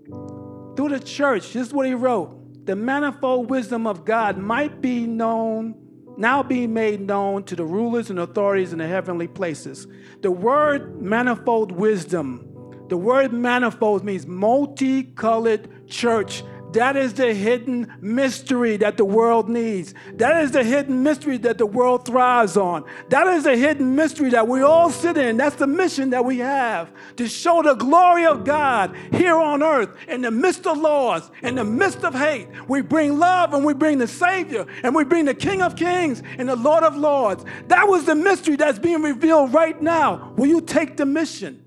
through 0.07 0.89
the 0.89 0.99
church, 0.99 1.53
this 1.53 1.67
is 1.67 1.73
what 1.73 1.85
he 1.85 1.93
wrote, 1.93 2.38
the 2.69 2.75
manifold 2.75 3.49
wisdom 3.49 3.87
of 3.87 4.05
God 4.05 4.37
might 4.37 4.79
be 4.79 5.07
known, 5.07 5.73
now 6.17 6.43
be 6.43 6.67
made 6.67 7.01
known 7.01 7.43
to 7.45 7.55
the 7.55 7.65
rulers 7.65 8.11
and 8.11 8.19
authorities 8.19 8.71
in 8.71 8.77
the 8.77 8.85
heavenly 8.85 9.27
places. 9.27 9.87
The 10.21 10.29
word 10.29 11.01
manifold 11.01 11.71
wisdom, 11.71 12.47
the 12.87 12.95
word 12.95 13.33
manifold 13.33 14.03
means 14.03 14.27
multicolored 14.27 15.87
church 15.87 16.43
that 16.73 16.95
is 16.95 17.13
the 17.13 17.33
hidden 17.33 17.91
mystery 18.01 18.77
that 18.77 18.97
the 18.97 19.05
world 19.05 19.49
needs. 19.49 19.93
That 20.13 20.43
is 20.43 20.51
the 20.51 20.63
hidden 20.63 21.03
mystery 21.03 21.37
that 21.39 21.57
the 21.57 21.65
world 21.65 22.05
thrives 22.05 22.57
on. 22.57 22.85
That 23.09 23.27
is 23.27 23.43
the 23.43 23.57
hidden 23.57 23.95
mystery 23.95 24.29
that 24.31 24.47
we 24.47 24.61
all 24.61 24.89
sit 24.89 25.17
in. 25.17 25.37
That's 25.37 25.55
the 25.55 25.67
mission 25.67 26.11
that 26.11 26.25
we 26.25 26.39
have 26.39 26.91
to 27.17 27.27
show 27.27 27.61
the 27.61 27.75
glory 27.75 28.25
of 28.25 28.43
God 28.45 28.95
here 29.11 29.35
on 29.35 29.63
earth 29.63 29.89
in 30.07 30.21
the 30.21 30.31
midst 30.31 30.67
of 30.67 30.77
laws, 30.77 31.29
in 31.41 31.55
the 31.55 31.63
midst 31.63 32.03
of 32.03 32.13
hate. 32.13 32.47
We 32.67 32.81
bring 32.81 33.17
love 33.17 33.53
and 33.53 33.65
we 33.65 33.73
bring 33.73 33.97
the 33.97 34.07
Savior 34.07 34.65
and 34.83 34.93
we 34.93 35.03
bring 35.03 35.25
the 35.25 35.33
King 35.33 35.61
of 35.61 35.75
Kings 35.75 36.21
and 36.37 36.47
the 36.47 36.55
Lord 36.55 36.83
of 36.83 36.95
Lords. 36.95 37.43
That 37.67 37.87
was 37.87 38.05
the 38.05 38.15
mystery 38.15 38.55
that's 38.55 38.79
being 38.79 39.01
revealed 39.01 39.53
right 39.53 39.81
now. 39.81 40.33
Will 40.37 40.47
you 40.47 40.61
take 40.61 40.97
the 40.97 41.05
mission? 41.05 41.63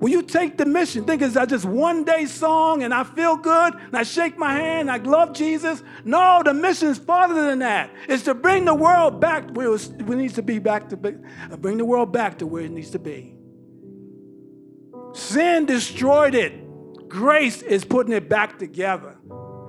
Will 0.00 0.08
you 0.08 0.22
take 0.22 0.56
the 0.56 0.64
mission? 0.64 1.04
Think 1.04 1.20
it's 1.20 1.34
just 1.34 1.66
one 1.66 2.04
day 2.04 2.24
song 2.24 2.82
and 2.82 2.92
I 2.92 3.04
feel 3.04 3.36
good 3.36 3.74
and 3.74 3.94
I 3.94 4.02
shake 4.02 4.38
my 4.38 4.54
hand, 4.54 4.90
I 4.90 4.96
love 4.96 5.34
Jesus? 5.34 5.82
No, 6.06 6.40
the 6.42 6.54
mission 6.54 6.88
is 6.88 6.96
farther 6.96 7.46
than 7.48 7.58
that. 7.58 7.90
It's 8.08 8.22
to 8.22 8.32
bring 8.32 8.64
the 8.64 8.74
world 8.74 9.20
back 9.20 9.50
where 9.50 9.74
it 9.74 10.08
needs 10.08 10.34
to 10.34 10.42
be 10.42 10.58
back 10.58 10.88
to 10.88 10.96
be, 10.96 11.10
uh, 11.50 11.56
bring 11.58 11.76
the 11.76 11.84
world 11.84 12.14
back 12.14 12.38
to 12.38 12.46
where 12.46 12.62
it 12.62 12.70
needs 12.70 12.90
to 12.90 12.98
be. 12.98 13.36
Sin 15.12 15.66
destroyed 15.66 16.34
it. 16.34 17.08
Grace 17.10 17.60
is 17.60 17.84
putting 17.84 18.14
it 18.14 18.26
back 18.26 18.58
together. 18.58 19.18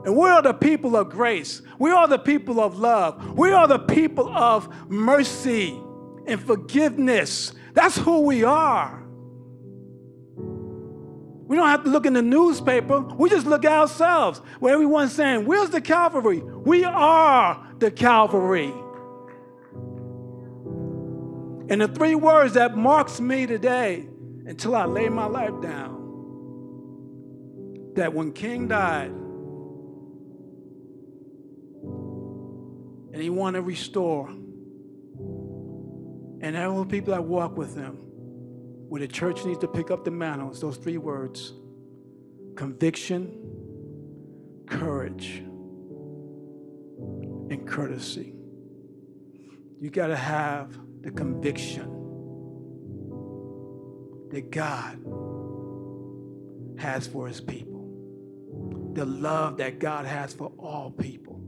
And 0.05 0.15
we 0.15 0.29
are 0.29 0.41
the 0.41 0.53
people 0.53 0.95
of 0.95 1.09
grace. 1.09 1.61
We 1.77 1.91
are 1.91 2.07
the 2.07 2.19
people 2.19 2.61
of 2.61 2.79
love. 2.79 3.37
We 3.37 3.51
are 3.51 3.67
the 3.67 3.79
people 3.79 4.29
of 4.29 4.89
mercy 4.89 5.77
and 6.25 6.41
forgiveness. 6.41 7.53
That's 7.73 7.97
who 7.97 8.21
we 8.21 8.45
are. 8.45 9.01
We 11.51 11.57
don't 11.57 11.67
have 11.67 11.83
to 11.83 11.89
look 11.89 12.05
in 12.05 12.13
the 12.13 12.21
newspaper. 12.21 13.01
We 13.01 13.29
just 13.29 13.45
look 13.45 13.65
at 13.65 13.73
ourselves 13.73 14.39
where 14.61 14.73
everyone's 14.73 15.11
saying, 15.11 15.45
Where's 15.45 15.69
the 15.69 15.81
Calvary? 15.81 16.39
We 16.39 16.85
are 16.85 17.67
the 17.77 17.91
Calvary. 17.91 18.73
And 21.69 21.81
the 21.81 21.89
three 21.89 22.15
words 22.15 22.53
that 22.53 22.77
marks 22.77 23.19
me 23.19 23.47
today 23.47 24.07
until 24.45 24.77
I 24.77 24.85
lay 24.85 25.09
my 25.09 25.25
life 25.25 25.61
down 25.61 25.97
that 27.95 28.13
when 28.13 28.31
King 28.31 28.69
died 28.69 29.11
and 33.11 33.21
he 33.21 33.29
wanted 33.29 33.57
to 33.57 33.63
restore, 33.63 34.29
and 36.39 36.55
all 36.55 36.79
the 36.81 36.89
people 36.89 37.13
that 37.13 37.25
walk 37.25 37.57
with 37.57 37.75
him, 37.75 38.10
where 38.91 38.99
the 38.99 39.07
church 39.07 39.45
needs 39.45 39.59
to 39.59 39.69
pick 39.69 39.89
up 39.89 40.03
the 40.03 40.11
mantle 40.11 40.51
is 40.51 40.59
those 40.59 40.75
three 40.75 40.97
words 40.97 41.53
conviction, 42.57 43.31
courage, 44.67 45.37
and 47.49 47.65
courtesy. 47.65 48.33
You 49.79 49.89
got 49.91 50.07
to 50.07 50.17
have 50.17 50.77
the 50.99 51.09
conviction 51.09 51.87
that 54.31 54.51
God 54.51 54.99
has 56.77 57.07
for 57.07 57.29
his 57.29 57.39
people, 57.39 58.91
the 58.93 59.05
love 59.05 59.55
that 59.55 59.79
God 59.79 60.05
has 60.05 60.33
for 60.33 60.51
all 60.59 60.91
people. 60.91 61.41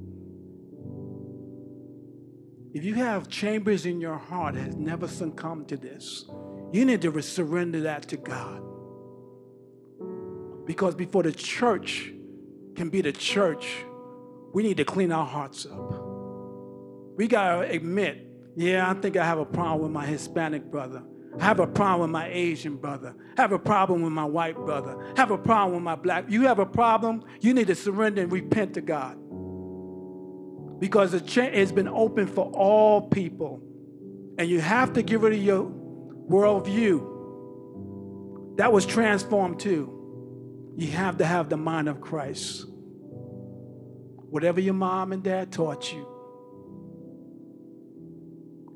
If 2.73 2.85
you 2.85 2.93
have 2.93 3.27
chambers 3.27 3.85
in 3.85 3.99
your 3.99 4.17
heart 4.17 4.55
that 4.55 4.61
has 4.61 4.75
never 4.77 5.09
succumbed 5.09 5.67
to 5.67 5.75
this, 5.75 6.23
you 6.73 6.83
need 6.85 7.01
to 7.03 7.21
surrender 7.21 7.81
that 7.81 8.09
to 8.09 8.17
God. 8.17 8.61
Because 10.65 10.95
before 10.95 11.23
the 11.23 11.31
church 11.31 12.11
can 12.75 12.89
be 12.89 13.01
the 13.01 13.11
church, 13.11 13.85
we 14.53 14.63
need 14.63 14.77
to 14.77 14.85
clean 14.85 15.11
our 15.11 15.25
hearts 15.25 15.65
up. 15.65 16.03
We 17.15 17.27
got 17.27 17.61
to 17.61 17.69
admit, 17.69 18.27
yeah, 18.55 18.89
I 18.89 18.93
think 18.95 19.17
I 19.17 19.23
have 19.23 19.37
a 19.37 19.45
problem 19.45 19.83
with 19.83 19.91
my 19.91 20.05
Hispanic 20.05 20.65
brother. 20.71 21.03
I 21.39 21.43
have 21.43 21.59
a 21.59 21.67
problem 21.67 22.01
with 22.01 22.09
my 22.09 22.27
Asian 22.27 22.77
brother. 22.77 23.15
I 23.37 23.41
have 23.41 23.51
a 23.51 23.59
problem 23.59 24.01
with 24.01 24.11
my 24.11 24.25
white 24.25 24.55
brother. 24.55 24.95
I 25.15 25.19
have 25.19 25.31
a 25.31 25.37
problem 25.37 25.75
with 25.75 25.83
my 25.83 25.95
black. 25.95 26.25
You 26.27 26.43
have 26.47 26.59
a 26.59 26.65
problem, 26.65 27.23
you 27.39 27.53
need 27.53 27.67
to 27.67 27.75
surrender 27.75 28.23
and 28.23 28.31
repent 28.31 28.73
to 28.75 28.81
God. 28.81 29.19
Because 30.79 31.13
it's 31.13 31.71
been 31.71 31.87
open 31.87 32.25
for 32.25 32.45
all 32.51 33.01
people. 33.01 33.61
And 34.39 34.49
you 34.49 34.59
have 34.59 34.93
to 34.93 35.03
get 35.03 35.19
rid 35.19 35.33
of 35.33 35.43
your 35.43 35.71
worldview. 36.29 37.09
That 38.57 38.71
was 38.71 38.85
transformed 38.85 39.59
too. 39.59 40.73
You 40.75 40.87
have 40.91 41.17
to 41.17 41.25
have 41.25 41.49
the 41.49 41.57
mind 41.57 41.89
of 41.89 42.01
Christ. 42.01 42.65
Whatever 44.29 44.59
your 44.59 44.73
mom 44.73 45.11
and 45.11 45.23
dad 45.23 45.51
taught 45.51 45.91
you, 45.93 46.07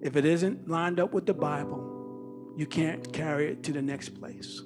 if 0.01 0.15
it 0.15 0.25
isn't 0.25 0.67
lined 0.67 0.99
up 0.99 1.13
with 1.13 1.25
the 1.25 1.33
Bible, 1.33 2.53
you 2.57 2.65
can't 2.65 3.11
carry 3.11 3.51
it 3.51 3.63
to 3.63 3.71
the 3.71 3.81
next 3.81 4.09
place. 4.09 4.61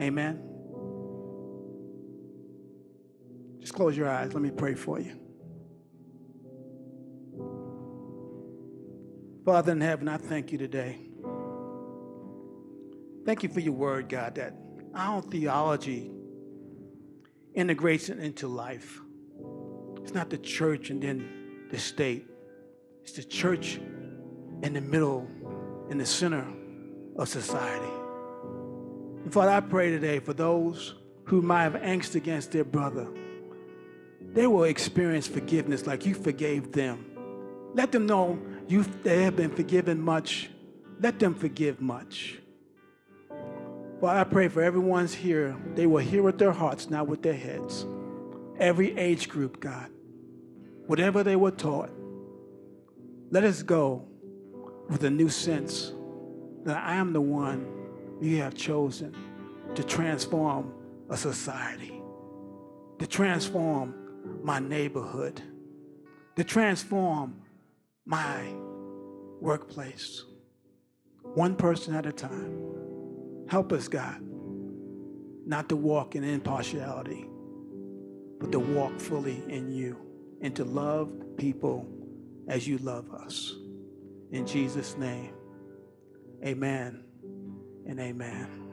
Amen. 0.00 0.42
Just 3.60 3.74
close 3.74 3.96
your 3.96 4.08
eyes. 4.08 4.32
Let 4.32 4.42
me 4.42 4.50
pray 4.50 4.74
for 4.74 5.00
you. 5.00 5.27
Father 9.48 9.72
in 9.72 9.80
heaven, 9.80 10.08
I 10.08 10.18
thank 10.18 10.52
you 10.52 10.58
today. 10.58 10.98
Thank 13.24 13.42
you 13.42 13.48
for 13.48 13.60
your 13.60 13.72
word, 13.72 14.10
God, 14.10 14.34
that 14.34 14.52
our 14.94 15.22
theology 15.22 16.10
integrates 17.54 18.10
it 18.10 18.18
into 18.18 18.46
life. 18.46 19.00
It's 20.02 20.12
not 20.12 20.28
the 20.28 20.36
church 20.36 20.90
and 20.90 21.02
then 21.02 21.66
the 21.70 21.78
state. 21.78 22.26
It's 23.00 23.12
the 23.12 23.24
church 23.24 23.76
in 24.62 24.74
the 24.74 24.82
middle, 24.82 25.26
in 25.88 25.96
the 25.96 26.04
center 26.04 26.46
of 27.16 27.30
society. 27.30 27.92
And 29.24 29.32
Father, 29.32 29.52
I 29.52 29.60
pray 29.60 29.90
today 29.90 30.18
for 30.18 30.34
those 30.34 30.94
who 31.24 31.40
might 31.40 31.62
have 31.62 31.76
angst 31.76 32.16
against 32.16 32.52
their 32.52 32.64
brother. 32.64 33.08
They 34.20 34.46
will 34.46 34.64
experience 34.64 35.26
forgiveness 35.26 35.86
like 35.86 36.04
you 36.04 36.12
forgave 36.12 36.72
them. 36.72 37.06
Let 37.72 37.92
them 37.92 38.04
know 38.04 38.38
you 38.68 38.84
they 39.02 39.22
have 39.24 39.36
been 39.36 39.50
forgiven 39.50 40.00
much. 40.00 40.50
Let 41.00 41.18
them 41.18 41.34
forgive 41.34 41.80
much. 41.80 42.38
Father, 44.00 44.20
I 44.20 44.24
pray 44.24 44.48
for 44.48 44.62
everyone's 44.62 45.14
here. 45.14 45.56
They 45.74 45.86
will 45.86 45.98
hear 45.98 46.22
with 46.22 46.38
their 46.38 46.52
hearts, 46.52 46.88
not 46.90 47.08
with 47.08 47.22
their 47.22 47.34
heads. 47.34 47.86
Every 48.58 48.96
age 48.96 49.28
group, 49.28 49.58
God. 49.58 49.90
Whatever 50.86 51.22
they 51.22 51.36
were 51.36 51.50
taught. 51.50 51.90
Let 53.30 53.44
us 53.44 53.62
go 53.62 54.06
with 54.88 55.04
a 55.04 55.10
new 55.10 55.28
sense 55.28 55.92
that 56.64 56.76
I 56.76 56.94
am 56.94 57.12
the 57.12 57.20
one 57.20 57.66
you 58.20 58.38
have 58.38 58.54
chosen 58.54 59.14
to 59.74 59.82
transform 59.82 60.72
a 61.10 61.16
society, 61.16 62.02
to 62.98 63.06
transform 63.06 63.94
my 64.42 64.58
neighborhood, 64.58 65.42
to 66.36 66.44
transform 66.44 67.42
my 68.08 68.42
workplace, 69.38 70.24
one 71.34 71.54
person 71.54 71.94
at 71.94 72.06
a 72.06 72.12
time. 72.12 72.58
Help 73.48 73.70
us, 73.70 73.86
God, 73.86 74.18
not 75.46 75.68
to 75.68 75.76
walk 75.76 76.16
in 76.16 76.24
impartiality, 76.24 77.28
but 78.40 78.50
to 78.50 78.58
walk 78.58 78.98
fully 78.98 79.42
in 79.48 79.70
you 79.70 79.96
and 80.40 80.56
to 80.56 80.64
love 80.64 81.12
people 81.36 81.86
as 82.48 82.66
you 82.66 82.78
love 82.78 83.12
us. 83.12 83.54
In 84.32 84.46
Jesus' 84.46 84.96
name, 84.96 85.34
amen 86.42 87.04
and 87.86 88.00
amen. 88.00 88.67